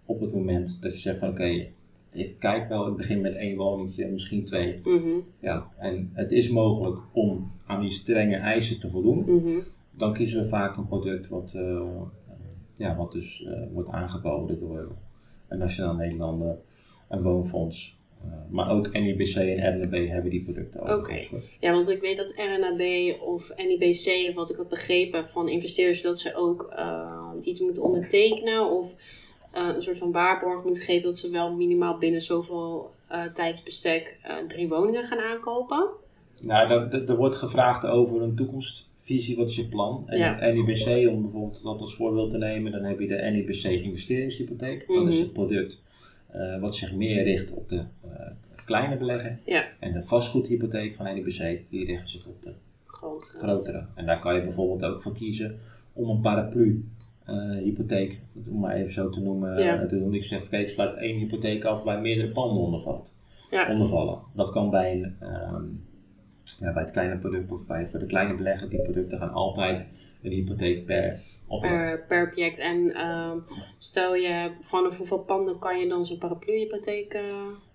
Op 0.04 0.20
het 0.20 0.32
moment 0.32 0.82
dat 0.82 0.92
je 0.92 0.98
zegt 0.98 1.18
van 1.18 1.28
oké, 1.28 1.66
ik 2.12 2.38
kijk 2.38 2.68
wel, 2.68 2.88
ik 2.88 2.96
begin 2.96 3.20
met 3.20 3.34
één 3.34 3.56
woningje, 3.56 4.06
misschien 4.08 4.44
twee. 4.44 4.80
Mhm. 4.84 5.00
Ja, 5.40 5.66
en 5.78 6.10
het 6.12 6.32
is 6.32 6.50
mogelijk 6.50 6.98
om 7.12 7.50
aan 7.66 7.80
die 7.80 7.90
strenge 7.90 8.36
eisen 8.36 8.80
te 8.80 8.90
voldoen. 8.90 9.18
Mhm. 9.26 9.58
Dan 9.96 10.12
kiezen 10.12 10.42
we 10.42 10.48
vaak 10.48 10.76
een 10.76 10.86
product 10.86 11.28
wat, 11.28 11.52
eh, 11.54 11.86
ja, 12.74 12.96
wat 12.96 13.12
dus 13.12 13.42
eh, 13.46 13.62
wordt 13.72 13.88
aangeboden 13.88 14.58
door 14.60 14.92
een 15.50 15.59
Nationaal 15.59 15.95
Nederlander, 15.95 16.59
een 17.09 17.23
woonfonds. 17.23 17.99
Eh, 18.25 18.30
maar 18.49 18.71
ook 18.71 18.92
NIBC 18.92 19.35
en 19.35 19.83
RNB 19.83 20.09
hebben 20.09 20.30
die 20.30 20.42
producten 20.42 20.80
hoor. 20.80 20.88
Ja, 21.61 21.73
want 21.73 21.88
ik 21.88 22.00
weet 22.00 22.16
dat 22.16 22.35
RNAB 22.37 23.21
of 23.21 23.52
NIBC, 23.57 24.35
wat 24.35 24.50
ik 24.50 24.57
had 24.57 24.69
begrepen 24.69 25.28
van 25.28 25.49
investeerders, 25.49 26.02
dat 26.02 26.19
ze 26.19 26.35
ook 26.35 26.73
eh, 26.76 27.28
iets 27.42 27.61
moeten 27.61 27.83
ondertekenen 27.83 28.71
of 28.71 28.95
eh, 29.52 29.71
een 29.75 29.83
soort 29.83 29.99
van 29.99 30.12
waarborg 30.12 30.64
moeten 30.64 30.83
geven 30.83 31.02
dat 31.02 31.19
ze 31.19 31.30
wel 31.30 31.54
minimaal 31.54 31.99
binnen 31.99 32.21
zoveel 32.21 32.90
tijdsbestek 33.35 34.19
drie 34.49 34.69
woningen 34.69 35.02
gaan 35.02 35.19
aankopen. 35.19 35.88
Nou, 36.40 36.88
er 36.90 37.16
wordt 37.16 37.37
gevraagd 37.37 37.87
over 37.87 38.23
een 38.23 38.35
toekomstvisie, 39.11 39.37
wat 39.37 39.49
is 39.49 39.57
je 39.57 39.69
plan? 39.69 40.02
En 40.07 40.19
Ja. 40.19 40.50
NIBC, 40.52 41.09
om 41.09 41.23
bijvoorbeeld 41.23 41.62
dat 41.62 41.81
als 41.81 41.95
voorbeeld 41.95 42.31
te 42.31 42.38
nemen, 42.38 42.73
dan 42.73 42.83
heb 42.85 43.00
je 43.00 43.07
de 43.07 43.31
NIBC 43.33 43.64
investeringshypotheek. 43.64 44.85
Dat 44.87 45.07
is 45.07 45.12
Mhm. 45.14 45.23
het 45.23 45.33
product 45.33 45.81
eh, 46.33 46.61
wat 46.61 46.76
zich 46.76 46.95
meer 46.95 47.23
richt 47.23 47.52
op 47.52 47.69
de 47.69 47.76
eh, 47.76 48.26
kleine 48.64 48.97
belegger. 48.97 49.38
Ja. 49.45 49.64
En 49.81 49.93
de 49.93 50.02
vastgoedhypotheek 50.02 50.95
van 50.95 51.14
NIBC, 51.14 51.61
die 51.71 51.87
richt 51.87 52.09
zich 52.11 52.26
op 52.26 52.43
de 52.43 52.52
Groot. 52.87 53.29
grotere. 53.29 53.87
En 53.95 54.07
daar 54.07 54.19
kan 54.21 54.35
je 54.35 54.43
bijvoorbeeld 54.43 54.85
ook 54.85 55.00
voor 55.02 55.12
kiezen 55.14 55.59
om 55.93 56.09
een 56.09 56.21
paraplu 56.21 56.85
eh, 57.25 57.50
hypotheek, 57.59 58.21
om 58.49 58.61
maar 58.61 58.75
even 58.75 58.93
zo 58.93 59.09
te 59.09 59.21
noemen, 59.21 59.62
Ja. 59.62 59.87
te 59.87 59.99
doen. 59.99 60.14
Ik 60.14 60.25
zeg, 60.25 60.50
ik 60.50 60.69
sluit 60.69 60.97
één 60.97 61.19
hypotheek 61.19 61.64
af 61.64 61.83
waar 61.83 62.00
meerdere 62.00 62.29
panden 62.33 62.62
onder 62.62 62.81
valt 62.81 63.14
Ja. 63.50 63.71
ondervallen. 63.73 64.19
Dat 64.35 64.50
kan 64.50 64.71
bij, 64.71 65.02
een, 65.02 65.17
ehm, 65.21 65.64
ja, 66.61 66.73
bij 66.73 66.83
het 66.83 66.90
kleine 66.93 67.19
product 67.19 67.52
of 67.52 67.67
bij, 67.67 67.87
voor 67.88 67.99
de 67.99 68.07
kleine 68.07 68.35
belegger. 68.37 68.69
Die 68.71 68.83
producten 68.83 69.19
gaan 69.19 69.33
altijd 69.33 69.87
een 70.23 70.31
hypotheek 70.31 70.85
per 70.87 71.19
object. 71.47 71.85
Per, 71.85 72.05
per 72.09 72.26
object. 72.29 72.59
En 72.59 72.95
ehm, 72.95 73.38
stel 73.79 74.14
je, 74.14 74.50
vanaf 74.61 74.97
hoeveel 74.97 75.19
panden 75.19 75.59
kan 75.59 75.79
je 75.79 75.88
dan 75.88 76.07
zo'n 76.07 76.19
paraplu-hypotheek... 76.19 77.12
eh, 77.14 77.23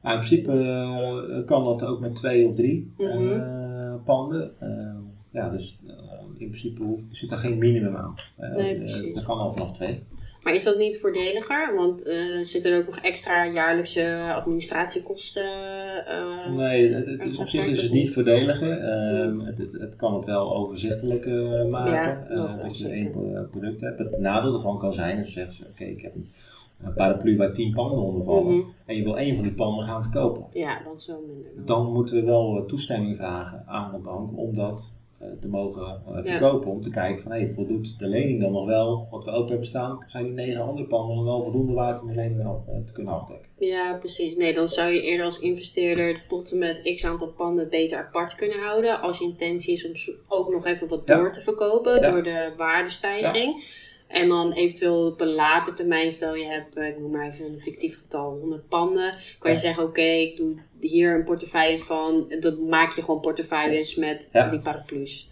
Nou, 0.02 0.14
in 0.16 0.20
principe 0.20 0.52
eh, 0.52 1.46
kan 1.46 1.66
dat 1.66 1.84
ook 1.84 2.00
met 2.00 2.16
twee 2.16 2.48
of 2.48 2.56
drie 2.56 2.94
Mhm. 2.98 3.32
eh, 3.32 3.94
panden. 4.06 4.52
Ehm, 4.60 4.98
ja, 5.32 5.50
dus 5.50 5.80
in 6.38 6.50
principe 6.50 6.84
zit 7.12 7.32
er 7.32 7.38
geen 7.38 7.58
minimum 7.58 7.96
aan. 7.96 8.16
Nee, 8.56 8.78
precies. 8.78 9.14
dat 9.14 9.24
kan 9.24 9.38
al 9.38 9.52
vanaf 9.52 9.72
twee. 9.72 10.04
Maar 10.46 10.54
is 10.54 10.64
dat 10.64 10.78
niet 10.78 11.00
voordeliger? 11.00 11.76
Want 11.76 12.04
eh 12.04 12.16
zitten 12.42 12.72
er 12.72 12.80
ook 12.80 12.86
nog 12.86 12.98
extra 13.00 13.46
jaarlijkse 13.46 14.18
administratiekosten? 14.36 15.44
eh, 16.06 16.54
Nee, 16.56 16.94
het, 16.94 17.06
het- 17.06 17.38
op 17.38 17.48
zich 17.48 17.66
is 17.66 17.82
het 17.82 17.92
niet 17.92 18.14
voordeliger. 18.14 18.80
Ehm, 18.80 19.40
het, 19.40 19.58
het, 19.58 19.72
het 19.72 19.96
kan 19.96 20.14
het 20.16 20.26
wel 20.26 20.56
overzichtelijk 20.56 21.26
eh, 21.26 21.66
maken. 21.66 22.36
Ja, 22.36 22.56
dat 22.64 22.78
je 22.80 22.88
één 22.90 23.12
pro- 23.12 23.48
product 23.52 23.82
hebt. 23.82 24.00
Het 24.00 24.20
nadeel 24.20 24.54
ervan 24.54 24.78
kan 24.80 24.94
zijn, 24.94 25.18
dat 25.18 25.26
je 25.26 25.32
zegt, 25.32 25.62
oké, 25.72 25.84
ik 25.84 26.02
heb 26.02 26.16
een, 26.16 26.30
een 26.84 26.94
paraplu 26.94 27.38
waar 27.38 27.54
tien 27.54 27.74
panden 27.74 28.00
onder 28.04 28.24
vallen. 28.24 28.58
Mhm. 28.58 28.68
En 28.86 28.96
je 28.96 29.04
wil 29.04 29.18
één 29.18 29.36
van 29.36 29.44
die 29.44 29.54
panden 29.54 29.86
gaan 29.86 30.04
verkopen. 30.04 30.46
Ja, 30.54 30.82
dat 30.84 30.98
is 30.98 31.08
wel 31.08 31.24
minder. 31.28 31.66
dan. 31.66 31.92
Moeten 31.92 32.16
we 32.16 32.24
wel 32.24 32.64
toestemming 32.68 33.16
vragen 33.16 33.64
aan 33.68 33.92
de 33.92 33.98
bank 33.98 34.38
om 34.38 34.56
dat 34.56 34.94
te 35.40 35.48
mogen 35.48 36.02
eh, 36.08 36.24
verkopen. 36.24 36.72
Om 36.72 36.82
te 36.82 36.90
kijken 36.90 37.22
van, 37.22 37.32
hey, 37.32 37.52
voldoet 37.56 38.00
de 38.00 38.08
lening 38.08 38.42
dan 38.42 38.52
nog 38.52 38.66
wel 38.66 39.08
wat 39.12 39.26
we 39.26 39.32
open 39.32 39.50
hebben 39.50 39.68
staan? 39.68 40.04
Zijn 40.08 40.24
die 40.24 40.34
negen 40.34 40.62
andere 40.62 40.88
panden 40.88 41.16
dan 41.16 41.26
wel 41.26 41.44
voldoende 41.44 41.74
waard 41.74 42.02
om 42.02 42.08
de 42.08 42.16
lening 42.16 42.42
eh, 42.42 42.76
te 42.86 42.92
kunnen 42.92 43.14
afdekken? 43.14 43.50
Ja, 43.58 43.98
precies. 43.98 44.36
Nee, 44.36 44.54
dan 44.54 44.68
zou 44.68 44.92
je 44.92 45.02
eerder 45.02 45.26
als 45.26 45.40
investeerder 45.40 46.24
tot 46.28 46.52
en 46.52 46.58
met 46.58 46.92
x 46.96 47.06
aantal 47.06 47.28
panden 47.32 47.70
beter 47.70 47.98
apart 47.98 48.36
kunnen 48.36 48.60
houden. 48.60 49.02
Als 49.02 49.18
je 49.18 49.26
intentie 49.26 49.74
is 49.74 49.86
om 49.88 49.94
ook 50.28 50.50
nog 50.52 50.66
even 50.66 50.88
wat 50.88 51.02
Ja. 51.06 51.16
door 51.16 51.32
te 51.32 51.42
verkopen 51.42 52.02
Ja. 52.02 52.12
door 52.12 52.24
de 52.24 52.54
waardestijging. 52.58 53.84
En 54.08 54.30
dan 54.30 54.52
eventueel 54.52 55.06
op 55.08 55.22
een 55.22 55.34
later 55.34 55.76
termijn, 55.76 56.12
stel 56.12 56.36
je 56.36 56.46
hebt, 56.46 56.76
eh, 56.76 56.88
ik 56.88 57.00
noem 57.00 57.12
maar 57.12 57.28
even 57.28 57.46
een 57.54 57.60
fictief 57.60 58.00
getal, 58.02 58.38
100 58.40 58.68
panden. 58.68 59.14
Kan 59.40 59.52
je 59.52 59.58
zeggen, 59.58 59.84
oké, 59.84 60.02
ik 60.02 60.38
doe 60.38 60.56
hier 60.80 61.16
een 61.16 61.24
portefeuille 61.24 61.80
van. 61.80 62.34
Dat 62.40 62.60
maak 62.60 62.92
je 62.92 63.02
gewoon 63.04 63.20
portefeuilles 63.22 63.96
met 63.96 64.30
Ja. 64.34 64.50
die 64.50 64.60
paraplu's. 64.60 65.30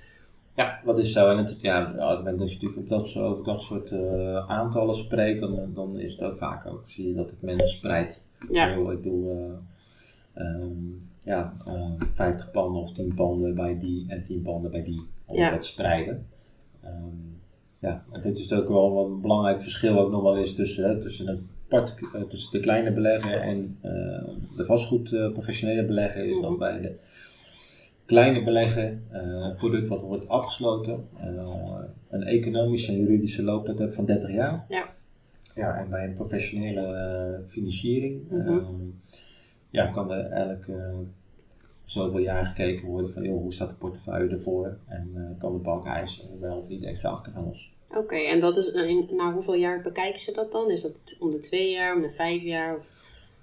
Ja, 0.56 0.82
dat 0.86 0.98
is 1.00 1.12
zo. 1.12 1.28
En 1.30 1.38
het, 1.38 1.58
ja, 1.62 1.82
op 1.92 1.98
het 2.10 2.18
moment 2.18 2.40
dat 2.40 2.48
je 2.50 2.54
natuurlijk 2.54 2.82
op 2.82 2.90
dat, 2.90 3.08
soort- 3.08 3.26
over 3.26 3.44
dat 3.44 3.62
soort 3.64 3.92
eh, 3.92 4.50
aantallen 4.50 4.96
spreekt, 4.96 5.40
dan, 5.40 5.72
dan 5.74 6.00
is 6.00 6.12
het 6.12 6.22
ook 6.24 6.38
vaak 6.38 6.66
ook, 6.66 6.84
zie 6.86 7.08
je 7.08 7.14
dat 7.14 7.30
het 7.30 7.42
mensen 7.42 7.68
spreidt. 7.68 8.24
Ja. 8.52 8.68
Ik 8.92 9.04
doe 9.04 9.30
eh, 9.32 10.44
ehm, 10.46 10.74
ja, 11.24 11.54
eh, 11.66 11.92
50 12.12 12.52
panden 12.52 12.82
of 12.82 12.92
10 12.92 13.14
panden 13.14 13.56
bij 13.56 13.80
die 13.80 14.06
en 14.08 14.24
10 14.24 14.42
panden 14.42 14.72
bij 14.72 14.84
die, 14.84 15.02
om 15.26 15.38
Ja. 15.38 15.50
dat 15.52 15.62
te 15.62 15.68
spreiden. 15.68 16.28
Ehm, 16.84 17.32
ja, 17.84 18.04
en 18.12 18.22
dit 18.22 18.38
is 18.40 18.54
ook 18.54 18.68
wel 18.68 19.06
een 19.06 19.22
belangrijk 19.22 19.62
verschil 19.62 20.00
ook 20.00 20.12
nog 20.12 20.22
wel 20.22 20.38
is 20.38 20.56
tussen, 20.56 20.90
hè, 20.90 21.02
tussen, 21.02 21.28
een 21.28 21.48
part, 21.68 21.96
eh, 22.14 22.22
tussen 22.22 22.52
de 22.52 22.60
kleine 22.60 22.94
belegger 22.94 23.40
en 23.42 23.78
eh, 23.82 23.92
de 24.58 24.66
vastgoed 24.66 25.14
eh, 25.14 25.86
belegger 25.88 26.26
is 26.26 26.34
Mhm. 26.34 26.42
dat 26.42 26.58
bij 26.58 26.82
de 26.82 26.96
kleine 28.06 28.44
belegger, 28.44 29.00
een 29.12 29.56
product 29.56 29.88
wat 29.88 30.02
wordt 30.02 30.28
afgesloten, 30.28 31.08
eh, 31.18 31.80
een 32.10 32.24
economische 32.24 32.92
en 32.92 32.98
juridische 33.00 33.44
looptijd 33.44 33.80
heeft 33.80 33.96
van 33.96 34.06
30 34.06 34.32
jaar. 34.34 34.66
Ja. 34.70 34.86
Ja, 35.56 35.76
en 35.78 35.90
bij 35.90 36.04
een 36.08 36.14
professionele 36.14 37.44
financiering 37.48 38.22
Mhm. 38.30 38.48
ehm, 38.48 38.66
ja, 39.70 39.86
kan 39.88 40.12
er 40.12 40.30
eh, 40.32 40.98
zoveel 41.84 42.20
jaar 42.20 42.46
gekeken 42.46 42.88
worden 42.88 43.10
van 43.12 43.24
joh, 43.24 43.42
hoe 43.42 43.54
staat 43.54 43.70
de 43.70 43.76
portefeuille 43.76 44.30
ervoor 44.32 44.78
en 44.88 45.36
kan 45.40 45.54
de 45.54 45.60
bank 45.60 45.86
eisen 45.86 46.40
wel 46.40 46.58
of 46.58 46.68
niet 46.68 46.84
extra 46.84 47.10
af 47.10 47.22
Oké, 47.98 48.16
en 48.16 48.40
dat 48.40 48.58
is, 48.58 48.72
na 49.12 49.34
hoeveel 49.34 49.56
jaar 49.56 49.82
bekijken 49.82 50.20
ze 50.20 50.32
dat 50.32 50.52
dan? 50.52 50.70
Is 50.72 50.82
dat 50.82 51.18
om 51.20 51.32
de 51.32 51.40
twee 51.40 51.72
jaar, 51.72 51.96
om 51.96 52.02
de 52.02 52.12
vijf 52.12 52.42
jaar? 52.42 52.78
Of, 52.78 52.92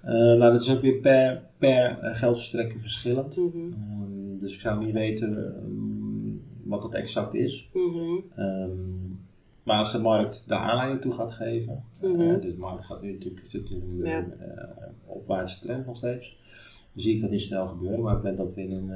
Eh, 0.01 0.11
nou, 0.11 0.39
dat 0.51 0.61
is 0.61 0.71
ook 0.75 0.81
weer 0.81 0.99
per, 0.99 1.43
per 1.57 1.97
geldverstrekker 2.01 2.79
verschillend. 2.79 3.37
Mhm, 3.37 3.71
Ehm, 3.73 4.39
dus 4.39 4.53
ik 4.53 4.59
zou 4.59 4.85
niet 4.85 4.93
weten 4.93 5.37
ehm, 5.37 6.69
wat 6.69 6.83
het 6.83 6.93
exact 6.93 7.33
is. 7.33 7.69
mhm, 7.73 8.15
Ehm, 8.35 8.69
maar 9.63 9.77
als 9.77 9.91
de 9.91 9.99
markt 9.99 10.43
de 10.47 10.55
aanleiding 10.55 11.01
toe 11.01 11.11
gaat 11.11 11.31
geven, 11.31 11.83
eh, 11.99 12.09
Mhm. 12.09 12.39
dus 12.39 12.53
de 12.53 12.57
markt 12.59 12.85
gaat 12.85 13.01
nu 13.01 13.11
natuurlijk 13.11 13.45
zit 13.49 13.69
in 13.69 13.81
een 13.81 14.05
Ja. 14.07 14.19
eh, 14.39 14.87
opwaartse 15.05 15.59
trend 15.59 15.85
nog 15.85 15.95
steeds, 15.97 16.37
dan 16.93 17.01
zie 17.03 17.15
ik 17.15 17.21
dat 17.21 17.29
niet 17.29 17.41
snel 17.41 17.67
gebeuren. 17.67 18.01
Maar 18.01 18.13
het 18.13 18.23
moment 18.23 18.37
dat 18.37 18.57
in 18.57 18.71
een 18.71 18.87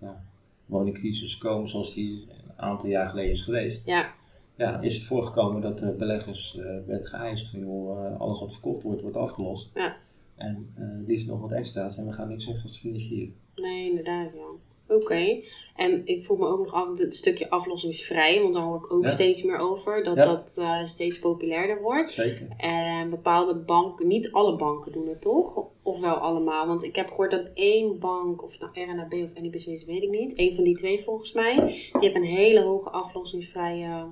ja, 0.00 0.24
woningcrisis 0.66 1.38
komen 1.38 1.68
zoals 1.68 1.94
die 1.94 2.26
een 2.30 2.52
aantal 2.56 2.88
jaar 2.88 3.06
geleden 3.08 3.30
is 3.30 3.40
geweest, 3.42 3.86
Ja, 3.86 4.14
ja, 4.56 4.80
is 4.80 4.94
het 4.94 5.04
voorgekomen 5.04 5.60
dat 5.62 5.78
de 5.78 5.92
beleggers 5.98 6.56
eh, 6.58 6.64
werd 6.86 7.08
geëist 7.08 7.50
van 7.50 7.60
joh, 7.60 8.06
eh, 8.06 8.20
alles 8.20 8.40
wat 8.40 8.52
verkocht 8.52 8.82
wordt, 8.82 9.02
wordt 9.02 9.16
afgelost. 9.16 9.70
Ja. 9.74 9.96
En 10.36 10.72
eh 10.74 11.06
liefst 11.06 11.26
nog 11.26 11.40
wat 11.40 11.52
extra's 11.52 11.96
en 11.96 12.06
we 12.06 12.12
gaan 12.12 12.28
niks 12.28 12.46
extra's 12.48 12.78
financieren. 12.78 13.34
nee, 13.54 13.88
inderdaad, 13.88 14.30
ja. 14.34 14.44
Oké, 14.88 15.40
en 15.76 16.06
ik 16.06 16.24
voel 16.24 16.36
me 16.36 16.46
ook 16.46 16.58
nog 16.58 16.72
af 16.72 16.98
het 16.98 17.14
stukje 17.14 17.50
aflossingsvrij, 17.50 18.42
want 18.42 18.54
daar 18.54 18.62
hoor 18.62 18.76
ik 18.76 18.92
ook 18.92 19.02
Ja. 19.02 19.10
steeds 19.10 19.42
meer 19.42 19.58
over, 19.58 20.04
dat 20.04 20.16
Ja. 20.16 20.24
dat 20.26 20.60
steeds 20.88 21.18
populairder 21.18 21.82
wordt. 21.82 22.12
Zeker. 22.12 22.48
En 22.56 23.10
bepaalde 23.10 23.54
banken, 23.54 24.06
niet 24.06 24.32
alle 24.32 24.56
banken 24.56 24.92
doen 24.92 25.08
het 25.08 25.20
toch? 25.20 25.64
Of 25.82 26.00
wel 26.00 26.14
allemaal? 26.14 26.66
Want 26.66 26.82
ik 26.82 26.96
heb 26.96 27.08
gehoord 27.08 27.30
dat 27.30 27.50
één 27.54 27.98
bank, 27.98 28.42
of 28.44 28.58
nou 28.58 28.72
RNAB 28.74 29.12
of 29.12 29.40
NIBC 29.42 29.86
weet 29.86 30.02
ik 30.02 30.10
niet. 30.10 30.34
Één 30.34 30.54
van 30.54 30.64
die 30.64 30.76
twee 30.76 31.02
volgens 31.02 31.32
mij. 31.32 31.56
Die 31.56 31.90
heeft 32.00 32.14
een 32.14 32.22
hele 32.22 32.60
hoge 32.62 32.90
aflossingsvrije 32.90 34.06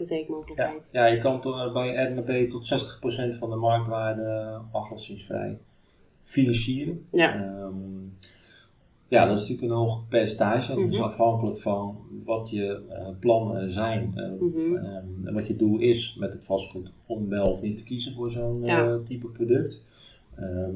hypotheekmogelijkheid. 0.00 0.88
Ja, 0.92 1.06
je 1.06 1.18
kan 1.18 1.40
tot, 1.40 1.72
bij 1.72 1.94
RNB 2.04 2.50
tot 2.50 2.64
60% 3.34 3.38
van 3.38 3.50
de 3.50 3.56
marktwaarde 3.56 4.60
aflossingsvrij 4.72 5.58
financieren. 6.22 7.06
Ja. 7.12 7.34
Ehm, 7.34 7.74
ja, 9.08 9.26
dat 9.26 9.34
is 9.36 9.40
natuurlijk 9.48 9.72
een 9.72 9.78
hoog 9.78 10.08
percentage. 10.08 10.74
Dat 10.74 10.84
is 10.88 10.96
Mhm. 10.96 11.04
afhankelijk 11.04 11.58
van 11.58 11.96
wat 12.24 12.50
je 12.50 12.82
eh, 12.88 13.08
plannen 13.20 13.70
zijn. 13.70 14.12
eh, 14.16 14.30
Mhm. 14.40 14.76
ehm, 14.76 15.26
en 15.26 15.34
wat 15.34 15.46
je 15.46 15.56
doel 15.56 15.78
is 15.78 16.16
met 16.18 16.32
het 16.32 16.44
vastgoed 16.44 16.92
om 17.06 17.28
wel 17.28 17.46
of 17.50 17.60
niet 17.60 17.76
te 17.76 17.84
kiezen 17.84 18.12
voor 18.12 18.30
zo'n 18.30 18.62
Ja. 18.64 18.88
eh, 18.88 18.94
type 19.04 19.26
product. 19.26 19.84
Ehm, 20.36 20.74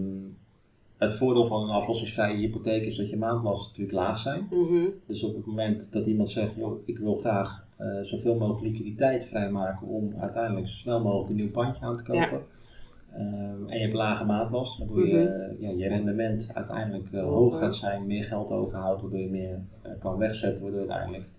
het 0.99 1.15
voordeel 1.15 1.45
van 1.47 1.63
een 1.63 1.69
aflossingsvrije 1.75 2.37
hypotheek 2.37 2.85
is 2.85 2.97
dat 2.97 3.11
je 3.11 3.17
maandlasten 3.17 3.69
natuurlijk 3.71 3.97
laag 3.99 4.19
zijn. 4.19 4.47
Mhm. 4.51 4.87
Dus 5.07 5.23
op 5.23 5.35
het 5.37 5.47
moment 5.47 5.93
dat 5.93 6.07
iemand 6.07 6.31
zegt, 6.31 6.55
joh, 6.57 6.81
ik 6.85 6.99
wil 6.99 7.17
graag 7.17 7.64
eh, 7.77 8.01
zoveel 8.01 8.35
mogelijk 8.35 8.63
liquiditeit 8.63 9.25
vrijmaken 9.25 9.87
om 9.87 10.15
uiteindelijk 10.19 10.69
zo 10.69 10.75
snel 10.75 11.03
mogelijk 11.03 11.31
een 11.31 11.37
nieuw 11.37 11.51
pandje 11.51 11.83
aan 11.83 11.97
te 11.97 12.03
kopen. 12.03 12.43
Ehm, 13.15 13.67
en 13.67 13.77
je 13.77 13.83
hebt 13.83 13.95
lage 13.95 14.25
maatlast, 14.25 14.79
waardoor 14.79 15.07
je, 15.07 15.57
ja, 15.59 15.71
je 15.71 15.89
rendement 15.89 16.51
uiteindelijk 16.55 17.13
eh, 17.13 17.23
hoog 17.23 17.59
gaat 17.59 17.77
zijn, 17.77 18.07
meer 18.07 18.25
geld 18.25 18.51
overhoudt, 18.51 19.01
waardoor 19.01 19.21
je 19.21 19.31
meer 19.31 19.61
eh, 19.83 19.93
kan 19.99 20.19
wegzetten, 20.19 20.63
waardoor 20.63 20.81
je 20.81 20.89
uiteindelijk 20.89 21.31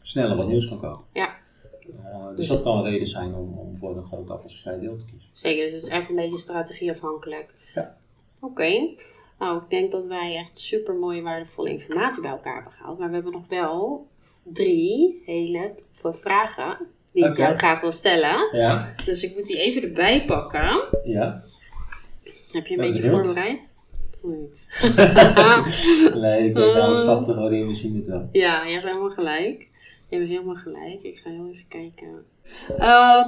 sneller 0.00 0.36
wat 0.36 0.48
nieuws 0.48 0.68
kan 0.68 0.78
kopen. 0.78 1.04
Ja. 1.12 1.34
Eh, 2.04 2.36
dus 2.36 2.48
dat 2.48 2.62
kan 2.62 2.78
een 2.78 2.84
reden 2.84 3.06
zijn 3.06 3.34
om, 3.34 3.58
om 3.58 3.76
voor 3.76 3.96
een 3.96 4.04
groot 4.04 4.30
afvalsvrij 4.30 4.78
deel 4.78 4.96
te 4.96 5.04
kiezen. 5.04 5.30
Zeker, 5.32 5.64
dus 5.64 5.72
het 5.72 5.82
is 5.82 5.88
echt 5.88 6.10
een 6.10 6.16
beetje 6.16 6.38
strategieafhankelijk. 6.38 7.54
Ja. 7.74 7.96
Oké. 8.40 8.94
Nou, 9.38 9.62
ik 9.62 9.70
denk 9.70 9.92
dat 9.92 10.06
wij 10.06 10.36
echt 10.36 10.58
super 10.58 10.94
mooie, 10.94 11.22
waardevolle 11.22 11.70
informatie 11.70 12.22
bij 12.22 12.30
elkaar 12.30 12.54
hebben 12.54 12.72
gehaald. 12.72 12.98
Maar 12.98 13.08
we 13.08 13.14
hebben 13.14 13.32
nog 13.32 13.48
wel 13.48 14.06
drie 14.42 15.22
hele 15.26 15.74
toffe 16.02 16.20
vragen 16.20 16.86
die 17.12 17.24
ik 17.24 17.36
jou 17.36 17.56
graag 17.56 17.80
wil 17.80 17.92
stellen. 17.92 18.48
Ja, 18.52 18.94
Dus 19.04 19.22
ik 19.22 19.34
moet 19.36 19.46
die 19.46 19.56
even 19.58 19.82
erbij 19.82 20.24
pakken. 20.24 20.82
ja. 21.04 21.42
Heb 22.52 22.66
je 22.66 22.72
een 22.74 22.80
Ben 22.80 22.86
beetje 22.86 23.02
benieuwd. 23.02 23.24
voorbereid? 23.26 23.76
Niet? 24.22 24.68
Nee, 26.22 26.46
ik 26.48 26.54
denk 26.54 26.74
nou, 26.74 26.86
Mm. 26.88 26.92
we 26.94 27.00
stapten 27.00 27.34
gewoon 27.34 27.52
in, 27.52 27.66
we 27.66 27.74
zien 27.74 27.94
het 27.96 28.06
wel. 28.06 28.28
Ja, 28.32 28.64
je 28.64 28.72
hebt 28.72 28.84
helemaal 28.84 29.10
gelijk. 29.10 29.68
Je 30.12 30.18
hebt 30.18 30.30
helemaal 30.30 30.54
gelijk. 30.54 31.02
Ik 31.02 31.20
ga 31.24 31.30
heel 31.30 31.48
even 31.52 31.68
kijken. 31.68 32.24
Uh, 32.70 32.78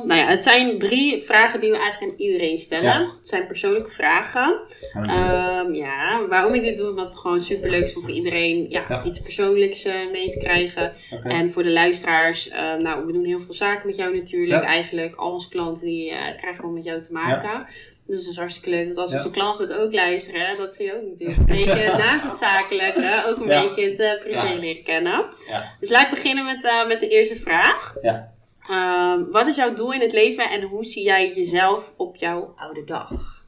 nou 0.04 0.14
ja, 0.14 0.26
het 0.26 0.42
zijn 0.42 0.78
drie 0.78 1.22
vragen 1.22 1.60
die 1.60 1.70
we 1.70 1.76
eigenlijk 1.76 2.12
aan 2.12 2.18
iedereen 2.18 2.58
stellen. 2.58 3.00
Ja. 3.00 3.14
Het 3.16 3.28
zijn 3.28 3.46
persoonlijke 3.46 3.90
vragen. 3.90 4.60
Ehm, 4.92 5.74
ja, 5.74 6.26
waarom 6.26 6.54
ik 6.54 6.62
dit 6.62 6.76
doe, 6.76 6.88
omdat 6.88 7.10
het 7.10 7.18
gewoon 7.18 7.40
super 7.40 7.70
leuk 7.70 7.84
is 7.84 7.96
om 7.96 8.02
voor 8.02 8.10
iedereen 8.10 8.70
ja, 8.70 8.84
Ja. 8.88 9.04
iets 9.04 9.20
persoonlijks 9.20 9.84
eh, 9.84 9.94
mee 10.12 10.28
te 10.28 10.38
krijgen. 10.38 10.92
En 11.22 11.50
voor 11.52 11.62
de 11.62 11.70
luisteraars, 11.70 12.48
eh, 12.48 12.74
nou, 12.74 13.06
we 13.06 13.12
doen 13.12 13.24
heel 13.24 13.40
veel 13.40 13.54
zaken 13.54 13.86
met 13.86 13.96
jou 13.96 14.16
natuurlijk. 14.16 14.62
Eigenlijk, 14.62 15.14
al 15.16 15.32
onze 15.32 15.48
klanten 15.48 15.86
die 15.86 16.10
eh, 16.10 16.16
krijgen 16.16 16.54
gewoon 16.54 16.74
met 16.74 16.84
jou 16.84 17.02
te 17.02 17.12
maken. 17.12 17.66
Dus 18.06 18.16
het 18.16 18.26
is 18.26 18.36
hartstikke 18.36 18.70
leuk 18.70 18.86
dat 18.86 18.96
als 18.96 19.10
Ja. 19.10 19.16
onze 19.16 19.30
klanten 19.30 19.66
het 19.68 19.76
ook 19.78 19.92
luisteren, 19.92 20.56
dat 20.56 20.74
ze 20.74 20.82
je 20.82 20.94
ook 20.94 21.02
niet 21.18 21.20
een 21.38 21.44
beetje 21.46 21.94
naast 21.98 22.28
het 22.28 22.38
zakelijke, 22.38 23.24
ook 23.28 23.36
een 23.36 23.48
Ja. 23.48 23.62
beetje 23.66 23.88
het 23.88 23.98
eh, 24.00 24.18
privé 24.18 24.46
Ja. 24.46 24.54
leren 24.58 24.82
kennen. 24.82 25.24
Ja. 25.48 25.72
Dus 25.80 25.90
laat 25.90 26.04
ik 26.04 26.10
beginnen 26.10 26.44
met, 26.44 26.64
eh, 26.64 26.86
met 26.86 27.00
de 27.00 27.08
eerste 27.08 27.36
vraag. 27.36 27.94
Ja. 28.02 28.32
Ehm, 28.68 29.24
wat 29.30 29.46
is 29.46 29.56
jouw 29.56 29.74
doel 29.74 29.92
in 29.92 30.00
het 30.00 30.12
leven 30.12 30.50
en 30.50 30.62
hoe 30.62 30.84
zie 30.84 31.04
jij 31.04 31.32
jezelf 31.34 31.94
op 31.96 32.16
jouw 32.16 32.52
oude 32.56 32.84
dag? 32.84 33.42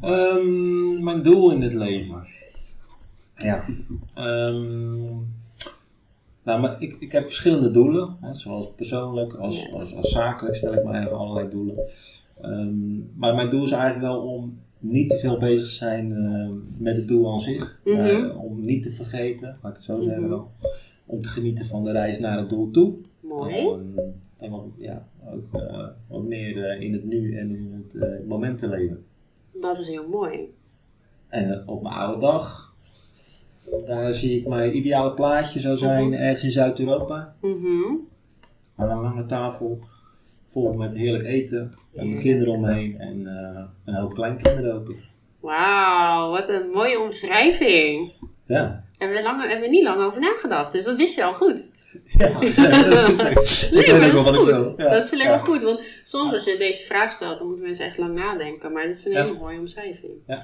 Ehm, 0.00 1.02
mijn 1.04 1.22
doel 1.22 1.50
in 1.50 1.60
het 1.62 1.74
leven. 1.74 2.26
Ja. 3.34 3.64
Ehm, 4.14 5.06
nou, 6.42 6.60
maar 6.60 6.76
ik, 6.82 6.96
ik 6.98 7.12
heb 7.12 7.24
verschillende 7.24 7.70
doelen. 7.70 8.16
Hè, 8.20 8.34
zoals 8.34 8.66
persoonlijk, 8.76 9.34
als, 9.34 9.62
Ja. 9.62 9.68
als, 9.78 9.94
als 9.94 10.08
zakelijk 10.08 10.56
stel 10.56 10.72
ik 10.72 10.84
eigenlijk 10.84 11.12
allerlei 11.14 11.48
doelen. 11.48 11.88
Ehm, 12.42 12.96
maar 13.14 13.34
mijn 13.34 13.50
doel 13.50 13.64
is 13.64 13.70
eigenlijk 13.70 14.02
wel 14.12 14.20
om 14.22 14.58
niet 14.78 15.08
te 15.08 15.16
veel 15.16 15.38
bezig 15.38 15.68
te 15.68 15.74
zijn 15.74 16.12
eh, 16.12 16.48
met 16.76 16.96
het 16.96 17.08
doel 17.08 17.32
aan 17.32 17.40
zich. 17.40 17.80
Mhm. 17.84 17.96
Maar 17.96 18.36
om 18.36 18.64
niet 18.64 18.82
te 18.82 18.90
vergeten, 18.90 19.48
laat 19.62 19.70
ik 19.70 19.76
het 19.76 19.84
zo 19.86 20.00
zeggen 20.00 20.20
Mhm. 20.22 20.30
wel. 20.30 20.50
Om 21.06 21.22
te 21.22 21.28
genieten 21.28 21.66
van 21.66 21.84
de 21.84 21.90
reis 21.92 22.18
naar 22.18 22.38
het 22.38 22.48
doel 22.48 22.70
toe. 22.70 22.94
Mooi. 23.20 23.54
Ehm, 23.56 23.80
en 24.36 24.50
wat, 24.50 24.64
ja, 24.76 25.08
ook 25.32 25.54
eh, 25.62 25.86
wat 26.08 26.22
meer 26.24 26.64
eh, 26.64 26.80
in 26.80 26.92
het 26.92 27.04
nu 27.04 27.36
en 27.36 27.50
in 27.56 27.84
het 27.86 28.02
eh, 28.02 28.26
moment 28.28 28.58
te 28.58 28.68
leven. 28.68 29.04
Dat 29.60 29.78
is 29.78 29.88
heel 29.88 30.08
mooi. 30.08 30.54
En 31.28 31.52
eh, 31.52 31.68
op 31.68 31.82
mijn 31.82 31.94
oude 31.94 32.20
dag, 32.20 32.74
daar 33.86 34.14
zie 34.14 34.38
ik 34.38 34.46
mijn 34.48 34.76
ideale 34.76 35.12
plaatje 35.14 35.60
zou 35.60 35.76
zijn 35.76 36.04
Mhm. 36.04 36.12
ergens 36.14 36.44
in 36.44 36.50
Zuid-Europa. 36.50 37.34
Mhm. 37.40 37.94
Aan 38.76 38.90
een 38.90 39.02
lange 39.02 39.26
tafel, 39.26 39.78
vol 40.62 40.72
met 40.72 40.94
heerlijk 40.94 41.24
eten, 41.24 41.74
met 41.92 42.04
mijn 42.06 42.18
kinderen 42.18 42.52
omheen 42.54 42.98
en 43.00 43.26
eh, 43.26 43.62
een 43.84 43.94
hoop 43.94 44.14
kleinkinderen 44.14 44.74
ook. 44.74 44.94
Wauw, 45.40 46.30
wat 46.30 46.48
een 46.48 46.68
mooie 46.68 46.98
omschrijving. 47.00 48.12
Ja. 48.46 48.84
Hebben 48.98 49.16
we, 49.16 49.22
lang, 49.22 49.40
hebben 49.40 49.60
we 49.60 49.68
niet 49.68 49.82
lang 49.84 50.00
over 50.02 50.20
nagedacht, 50.20 50.72
dus 50.72 50.84
dat 50.84 50.96
wist 50.96 51.14
je 51.14 51.24
al 51.24 51.34
goed. 51.34 51.70
ja. 52.18 52.32
dat 52.40 52.42
is- 52.42 52.56
dat 52.56 54.14
is 54.14 54.26
goed. 54.26 54.74
Ja. 54.76 54.90
Dat 54.90 55.04
is 55.04 55.12
alleen 55.12 55.26
maar 55.28 55.38
goed, 55.38 55.62
want 55.62 55.80
soms 56.04 56.32
als 56.32 56.44
je 56.44 56.56
deze 56.58 56.82
vraag 56.82 57.12
stelt, 57.12 57.38
dan 57.38 57.46
moeten 57.46 57.64
mensen 57.64 57.84
echt 57.86 57.98
lang 57.98 58.14
nadenken. 58.14 58.72
Maar 58.72 58.82
dat 58.86 58.92
is 58.96 59.04
een 59.04 59.16
hele 59.16 59.38
mooie 59.38 59.58
omschrijving. 59.58 60.12
Ja. 60.26 60.42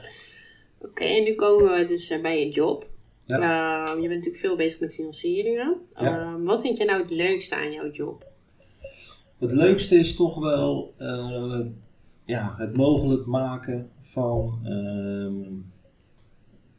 Oké, 0.80 1.04
en 1.04 1.22
nu 1.24 1.34
komen 1.34 1.78
we 1.78 1.84
dus 1.84 2.10
eh, 2.10 2.20
bij 2.20 2.40
je 2.40 2.48
job. 2.48 2.86
Ja. 3.26 3.38
Ehm, 3.38 3.94
je 4.00 4.08
bent 4.08 4.14
natuurlijk 4.14 4.44
veel 4.44 4.56
bezig 4.56 4.80
met 4.80 4.94
financieringen. 4.94 5.76
Ehm, 5.94 6.42
wat 6.42 6.60
vind 6.60 6.76
jij 6.76 6.86
nou 6.86 7.00
het 7.00 7.10
leukste 7.10 7.54
aan 7.54 7.72
jouw 7.72 7.90
job? 7.90 8.24
Het 9.44 9.52
leukste 9.52 9.94
is 9.98 10.14
toch 10.16 10.38
wel 10.38 10.94
eh, 10.98 11.60
ja, 12.24 12.54
het 12.58 12.76
mogelijk 12.76 13.26
maken 13.26 13.88
van 14.00 14.58
ehm, 14.64 15.42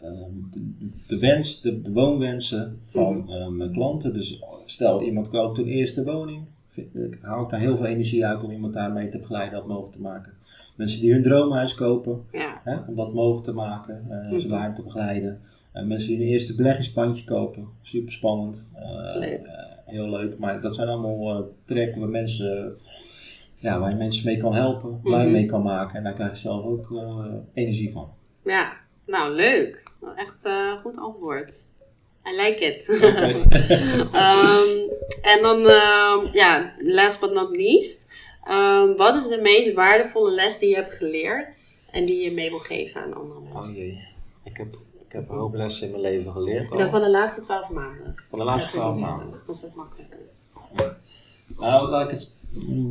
ehm, 0.02 0.32
de, 0.52 0.74
de 1.08 1.20
wens, 1.20 1.62
de, 1.62 1.82
de 1.82 1.92
woonwensen 1.92 2.80
van 2.84 3.18
Mhm. 3.18 3.30
eh, 3.32 3.48
mijn 3.48 3.72
klanten. 3.72 4.14
Dus 4.14 4.40
stel 4.66 5.02
iemand 5.02 5.30
koopt 5.30 5.58
een 5.58 5.68
eerste 5.68 6.04
woning, 6.04 6.46
ik, 6.76 7.18
haal 7.22 7.44
ik 7.44 7.50
daar 7.50 7.60
heel 7.60 7.78
veel 7.78 7.86
energie 7.86 8.26
uit 8.26 8.44
om 8.44 8.52
iemand 8.52 8.74
daarmee 8.74 9.08
te 9.10 9.20
begeleiden 9.20 9.54
dat 9.60 9.68
mogelijk 9.68 9.94
te 9.94 10.02
maken. 10.02 10.34
Mensen 10.76 11.02
die 11.02 11.14
hun 11.14 11.24
droomhuis 11.24 11.76
kopen, 11.76 12.22
Ja, 12.32 12.62
hè, 12.64 12.78
om 12.88 12.96
dat 12.96 13.14
mogelijk 13.14 13.44
te 13.46 13.54
maken, 13.54 14.06
Mhm. 14.10 14.40
ze 14.40 14.48
daarin 14.48 14.74
te 14.74 14.84
begeleiden. 14.84 15.40
Mensen 15.74 16.08
die 16.08 16.18
een 16.18 16.28
eerste 16.32 16.56
beleggingspandje 16.56 17.24
kopen, 17.24 17.68
super 17.82 18.12
spannend. 18.14 18.70
Leuk. 19.20 19.42
Heel 19.86 20.10
leuk, 20.10 20.38
maar 20.40 20.62
dat 20.62 20.76
zijn 20.76 20.88
allemaal 20.88 21.36
eh, 21.38 21.42
trajecten 21.66 22.02
waar 22.02 22.10
mensen, 22.10 22.78
ja, 23.56 23.80
waar 23.80 23.90
je 23.90 23.96
mensen 23.96 24.26
mee 24.26 24.38
kan 24.38 24.54
helpen, 24.54 25.00
blij 25.02 25.24
Mhm. 25.24 25.32
mee 25.32 25.46
kan 25.46 25.62
maken 25.62 25.96
en 25.98 26.04
daar 26.04 26.14
krijg 26.14 26.32
je 26.32 26.38
zelf 26.38 26.64
ook 26.66 26.92
eh, 26.92 27.26
energie 27.54 27.92
van. 27.92 28.10
ja. 28.44 28.74
nou 29.06 29.34
leuk. 29.36 29.84
Echt 30.16 30.46
eh 30.46 30.78
goed 30.82 30.98
antwoord. 30.98 31.74
I 32.32 32.36
like 32.42 32.66
it. 32.66 32.90
Ehm, 34.14 34.90
en 35.22 35.42
dan, 35.42 35.68
ehm, 35.70 36.26
ja, 36.34 36.74
last 36.80 37.20
but 37.20 37.34
not 37.34 37.56
least. 37.56 38.08
Ehm, 38.44 38.96
wat 38.96 39.16
is 39.16 39.28
de 39.28 39.40
meest 39.42 39.74
waardevolle 39.74 40.32
les 40.32 40.58
die 40.60 40.70
je 40.70 40.76
hebt 40.76 40.94
geleerd 40.94 41.84
en 41.92 42.06
die 42.06 42.24
je 42.24 42.32
mee 42.32 42.50
wil 42.50 42.60
geven 42.60 43.02
aan 43.02 43.14
andere 43.14 43.40
mensen? 43.40 43.70
Oh 43.72 43.76
jee, 43.76 44.00
ik 44.44 44.58
heb, 44.58 44.78
ik 45.06 45.12
heb 45.12 45.30
een 45.30 45.36
hoop 45.36 45.54
lessen 45.56 45.86
in 45.86 45.92
mijn 45.92 46.04
leven 46.04 46.32
geleerd. 46.32 46.72
En 46.72 46.78
dan 46.78 46.90
van 46.90 47.02
de 47.02 47.10
laatste 47.10 47.42
twaalf 47.42 47.70
maanden. 47.70 48.16
Van 48.30 48.40
de 48.40 48.46
laatste 48.46 48.72
twaalf 48.72 48.98
maanden. 49.00 49.40
Dat 49.46 49.56
is 49.56 49.62
wat 49.62 49.76
makkelijker. 49.76 50.20
Nou, 51.60 51.90
laat 51.90 52.04
ik 52.04 52.18
het, 52.18 52.32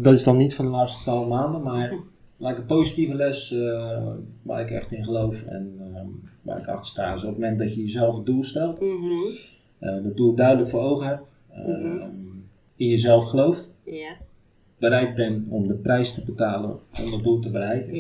dat 0.03 0.12
is 0.12 0.24
dan 0.24 0.37
niet 0.37 0.55
van 0.55 0.64
de 0.64 0.70
laatste 0.70 1.03
twaalf 1.03 1.29
maanden, 1.29 1.62
maar 1.62 1.98
laat 2.37 2.53
ik 2.53 2.59
een 2.59 2.66
positieve 2.66 3.14
les 3.14 3.53
eh, 3.53 4.07
waar 4.42 4.61
ik 4.61 4.70
echt 4.70 4.92
in 4.92 5.05
geloof 5.05 5.42
en 5.42 5.74
ehm, 5.94 6.07
waar 6.42 6.59
ik 6.59 6.66
achter 6.66 6.87
sta. 6.87 7.14
is 7.14 7.20
op 7.22 7.29
het 7.29 7.38
moment 7.38 7.59
dat 7.59 7.74
je 7.74 7.83
jezelf 7.83 8.16
een 8.16 8.24
doel 8.24 8.44
stelt, 8.44 8.81
Mhm. 8.81 9.11
eh 9.79 10.03
dat 10.03 10.16
doel 10.16 10.35
duidelijk 10.35 10.68
voor 10.68 10.81
ogen 10.83 11.07
hebt, 11.07 11.22
ehm, 11.53 11.98
in 12.77 12.88
jezelf 12.88 13.24
gelooft, 13.24 13.72
bereid 14.79 15.14
bent 15.14 15.48
om 15.48 15.66
de 15.68 15.74
prijs 15.77 16.14
te 16.14 16.24
betalen 16.24 16.79
om 17.05 17.11
dat 17.11 17.22
doel 17.22 17.40
te 17.40 17.50
bereiken, 17.50 17.92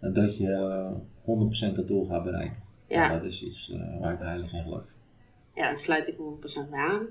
en 0.00 0.12
dat 0.12 0.36
je 0.36 0.52
eh, 0.52 0.90
100% 1.24 1.76
dat 1.76 1.86
doel 1.88 2.04
gaat 2.06 2.24
bereiken. 2.24 2.62
Ja. 2.88 3.10
En 3.12 3.18
dat 3.18 3.30
is 3.30 3.42
iets 3.42 3.72
eh, 3.72 4.00
waar 4.00 4.12
ik 4.12 4.18
heilig 4.18 4.52
in 4.52 4.62
geloof. 4.62 4.84
Ja, 5.54 5.62
daar 5.62 5.78
sluit 5.78 6.08
ik 6.08 6.14
100% 6.14 6.70
bij 6.70 6.78
aan. 6.78 7.06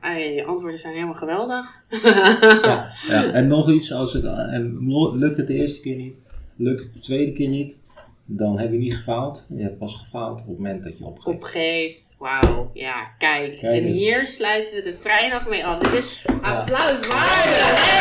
Ah, 0.00 0.34
je 0.34 0.44
antwoorden 0.44 0.78
zijn 0.78 0.94
helemaal 0.94 1.14
geweldig. 1.14 1.84
Ja, 2.02 2.92
ja. 3.08 3.32
En 3.32 3.46
nog 3.46 3.70
iets, 3.70 3.92
als 3.92 4.12
het, 4.12 4.24
en 4.24 4.78
lukt 5.18 5.36
het 5.36 5.46
de 5.46 5.54
eerste 5.54 5.80
keer 5.80 5.96
niet, 5.96 6.16
lukt 6.56 6.82
het 6.82 6.94
de 6.94 7.00
tweede 7.00 7.32
keer 7.32 7.48
niet, 7.48 7.78
dan 8.26 8.58
heb 8.58 8.72
je 8.72 8.78
niet 8.78 8.94
gefaald. 8.96 9.46
Je 9.54 9.62
hebt 9.62 9.78
pas 9.78 9.94
gefaald 9.94 10.40
op 10.40 10.46
het 10.46 10.56
moment 10.56 10.82
dat 10.82 10.98
je 10.98 11.04
opgeeft. 11.04 11.36
Opgeeft. 11.36 12.14
Wauw. 12.18 12.70
Ja, 12.74 13.14
kijk. 13.18 13.58
Kijk 13.58 13.76
en 13.76 13.84
eens. 13.84 13.96
hier 13.96 14.26
sluiten 14.26 14.74
we 14.74 14.82
de 14.82 14.96
vrijdag 14.96 15.48
mee 15.48 15.66
af. 15.66 15.78
Dit 15.78 15.92
is 15.92 16.24
applaus 16.42 17.06
waardig. 17.08 17.72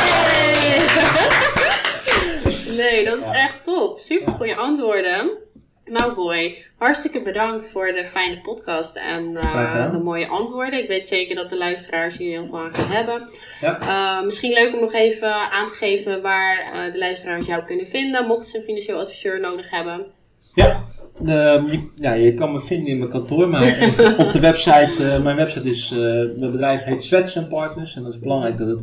Hey! 2.44 2.76
Nee, 2.76 3.06
dat 3.06 3.22
is 3.22 3.28
echt 3.28 3.64
top. 3.64 3.98
Super 3.98 4.34
goede 4.34 4.56
antwoorden. 4.56 5.38
Nou 5.86 6.16
boy, 6.16 6.58
hartstikke 6.78 7.22
bedankt 7.22 7.70
voor 7.70 7.86
de 7.86 8.06
fijne 8.06 8.42
podcast 8.42 8.96
en 8.96 9.38
eh, 9.38 9.92
de 9.92 9.98
mooie 9.98 10.28
antwoorden. 10.28 10.82
Ik 10.82 10.88
weet 10.88 11.08
zeker 11.08 11.36
dat 11.36 11.50
de 11.50 11.58
luisteraars 11.58 12.18
hier 12.18 12.30
heel 12.30 12.48
veel 12.48 12.60
aan 12.60 12.74
gaan 12.74 12.92
hebben. 12.92 13.30
Ja. 13.62 13.80
Eh, 13.80 14.26
misschien 14.26 14.54
leuk 14.54 14.74
om 14.74 14.80
nog 14.80 14.94
even 14.94 15.34
aan 15.52 15.68
te 15.68 15.74
geven 15.74 16.22
waar 16.22 16.58
eh, 16.58 16.92
de 16.92 16.98
luisteraars 16.98 17.46
jou 17.46 17.64
kunnen 17.64 17.88
vinden, 17.88 18.28
mochten 18.28 18.50
ze 18.50 18.58
een 18.58 18.64
financieel 18.64 19.00
adviseur 19.00 19.40
nodig 19.40 19.70
hebben. 19.70 20.06
Ja, 20.54 20.84
ehm, 21.20 21.66
je, 21.66 21.90
ja, 21.96 22.14
je 22.14 22.34
kan 22.34 22.52
me 22.52 22.62
vinden 22.62 22.88
in 22.88 22.98
mijn 22.98 23.10
kantoor, 23.10 23.50
maar 23.50 23.94
op 24.26 24.32
de 24.32 24.40
website, 24.40 25.20
mijn 25.24 25.36
website 25.36 25.70
is, 25.70 25.90
mijn 26.38 26.52
bedrijf 26.52 26.84
heet 26.84 27.04
Swets 27.04 27.48
Partners 27.50 27.96
en 27.96 28.04
dat 28.04 28.14
is 28.14 28.20
belangrijk 28.20 28.58
dat 28.58 28.68
het 28.68 28.82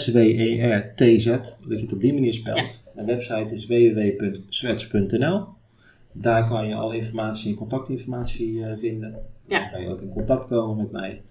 S-W-E-R-T-Z, 0.00 1.24
dat 1.26 1.56
je 1.68 1.76
het 1.76 1.92
op 1.92 2.00
die 2.00 2.12
manier 2.12 2.32
spelt. 2.32 2.84
Mijn 2.94 3.06
website 3.06 3.54
is 3.54 3.66
www.swets.nl. 3.66 5.55
Daar 6.20 6.48
kan 6.48 6.68
je 6.68 6.74
alle 6.74 6.96
informatie 6.96 7.50
en 7.50 7.56
contactinformatie 7.56 8.64
eh, 8.64 8.78
vinden. 8.78 9.14
Ja. 9.48 9.60
Dan 9.60 9.70
kan 9.70 9.82
je 9.82 9.88
ook 9.88 10.00
in 10.00 10.08
contact 10.12 10.48
komen 10.48 10.76
met 10.76 10.90
mij. 10.92 11.22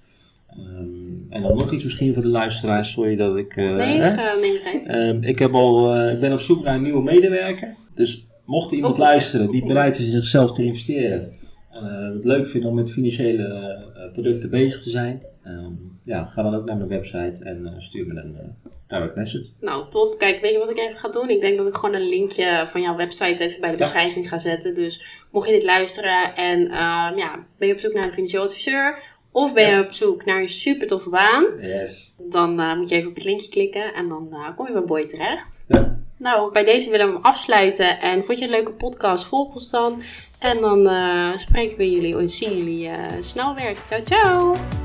Ehm, 0.48 1.14
en 1.30 1.42
dan 1.42 1.58
nog 1.58 1.74
iets 1.74 1.84
misschien 1.84 2.14
voor 2.14 2.22
de 2.22 2.28
luisteraars, 2.28 2.92
sorry 2.92 3.16
dat 3.16 3.38
ik... 3.38 3.56
eh, 3.56 3.76
nee, 3.76 4.00
hè? 4.00 4.12
uh, 4.12 4.42
neem 4.42 4.52
de 4.52 4.60
tijd. 4.64 4.86
Ehm, 4.88 5.24
ik, 5.24 5.40
heb 5.40 5.54
al, 5.54 5.94
eh, 5.96 6.14
ik 6.14 6.20
ben 6.20 6.34
op 6.34 6.40
zoek 6.40 6.64
naar 6.64 6.76
een 6.76 6.82
nieuwe 6.82 7.04
medewerker. 7.04 7.76
Dus 7.94 8.28
mocht 8.46 8.72
iemand 8.72 8.94
Oh, 8.94 9.00
luisteren 9.00 9.52
die 9.52 9.66
bereid 9.66 10.00
is 10.00 10.06
in 10.06 10.12
zichzelf 10.12 10.52
te 10.52 10.64
investeren, 10.64 11.32
eh, 11.72 12.14
het 12.14 12.26
leuk 12.26 12.48
vindt 12.48 12.68
om 12.68 12.76
met 12.76 12.92
financiële 12.92 13.44
eh, 13.44 14.12
producten 14.14 14.50
bezig 14.50 14.82
te 14.84 14.90
zijn, 14.90 15.22
ehm, 15.46 15.74
ja, 16.02 16.26
ga 16.26 16.44
dan 16.44 16.56
ook 16.56 16.66
naar 16.66 16.78
mijn 16.78 16.90
website 16.90 17.44
en 17.44 17.66
eh, 17.66 17.74
stuur 17.78 18.08
me 18.08 18.22
een 18.22 18.36
eh, 18.38 18.70
direct 18.88 19.16
message. 19.16 19.46
Nou, 19.60 19.90
top. 19.90 20.18
Kijk, 20.18 20.42
weet 20.42 20.52
je 20.52 20.58
wat 20.58 20.70
ik 20.70 20.78
even 20.78 20.98
ga 20.98 21.10
doen? 21.10 21.30
Ik 21.30 21.42
denk 21.42 21.58
dat 21.58 21.68
ik 21.68 21.74
gewoon 21.76 21.96
een 21.96 22.10
linkje 22.10 22.64
van 22.66 22.82
jouw 22.82 22.96
website 22.96 23.44
even 23.44 23.62
bij 23.62 23.72
de 23.72 23.78
Ja. 23.78 23.84
beschrijving 23.84 24.30
ga 24.30 24.40
zetten. 24.40 24.76
Dus 24.76 25.06
mocht 25.32 25.48
je 25.48 25.54
dit 25.54 25.64
luisteren 25.64 26.36
en 26.36 26.68
ehm, 26.68 27.18
ja, 27.18 27.46
ben 27.58 27.68
je 27.68 27.74
op 27.74 27.80
zoek 27.80 27.94
naar 27.94 28.06
een 28.06 28.14
financieel 28.14 28.44
adviseur 28.44 29.00
of 29.32 29.54
ben 29.54 29.70
je 29.76 29.84
op 29.84 29.92
zoek 29.94 30.26
naar 30.26 30.40
een 30.42 30.48
super 30.48 30.88
toffe 30.88 31.10
baan, 31.10 31.46
Yes. 31.58 32.16
dan 32.18 32.60
eh, 32.60 32.76
moet 32.76 32.90
je 32.90 32.96
even 32.96 33.10
op 33.10 33.16
het 33.16 33.24
linkje 33.24 33.50
klikken 33.50 33.94
en 33.94 34.08
dan 34.10 34.54
kom 34.56 34.68
je 34.68 34.74
bij 34.74 34.84
Boy 34.84 35.06
terecht. 35.08 35.66
Ja. 35.68 36.04
Nou, 36.18 36.52
bij 36.52 36.64
deze 36.64 36.90
willen 36.90 37.08
we 37.08 37.14
hem 37.14 37.24
afsluiten. 37.24 38.00
En 38.02 38.24
vond 38.24 38.38
je 38.40 38.46
een 38.46 38.52
leuke 38.52 38.72
podcast? 38.72 39.28
Volg 39.28 39.54
ons 39.54 39.70
dan. 39.72 40.02
En 40.40 40.62
dan 40.62 40.90
spreken 41.40 41.78
we 41.78 41.92
jullie 41.92 42.18
en 42.18 42.30
zien 42.30 42.58
jullie 42.58 42.90
snel 43.20 43.56
weer. 43.56 43.76
Ciao, 43.88 44.04
ciao! 44.04 44.85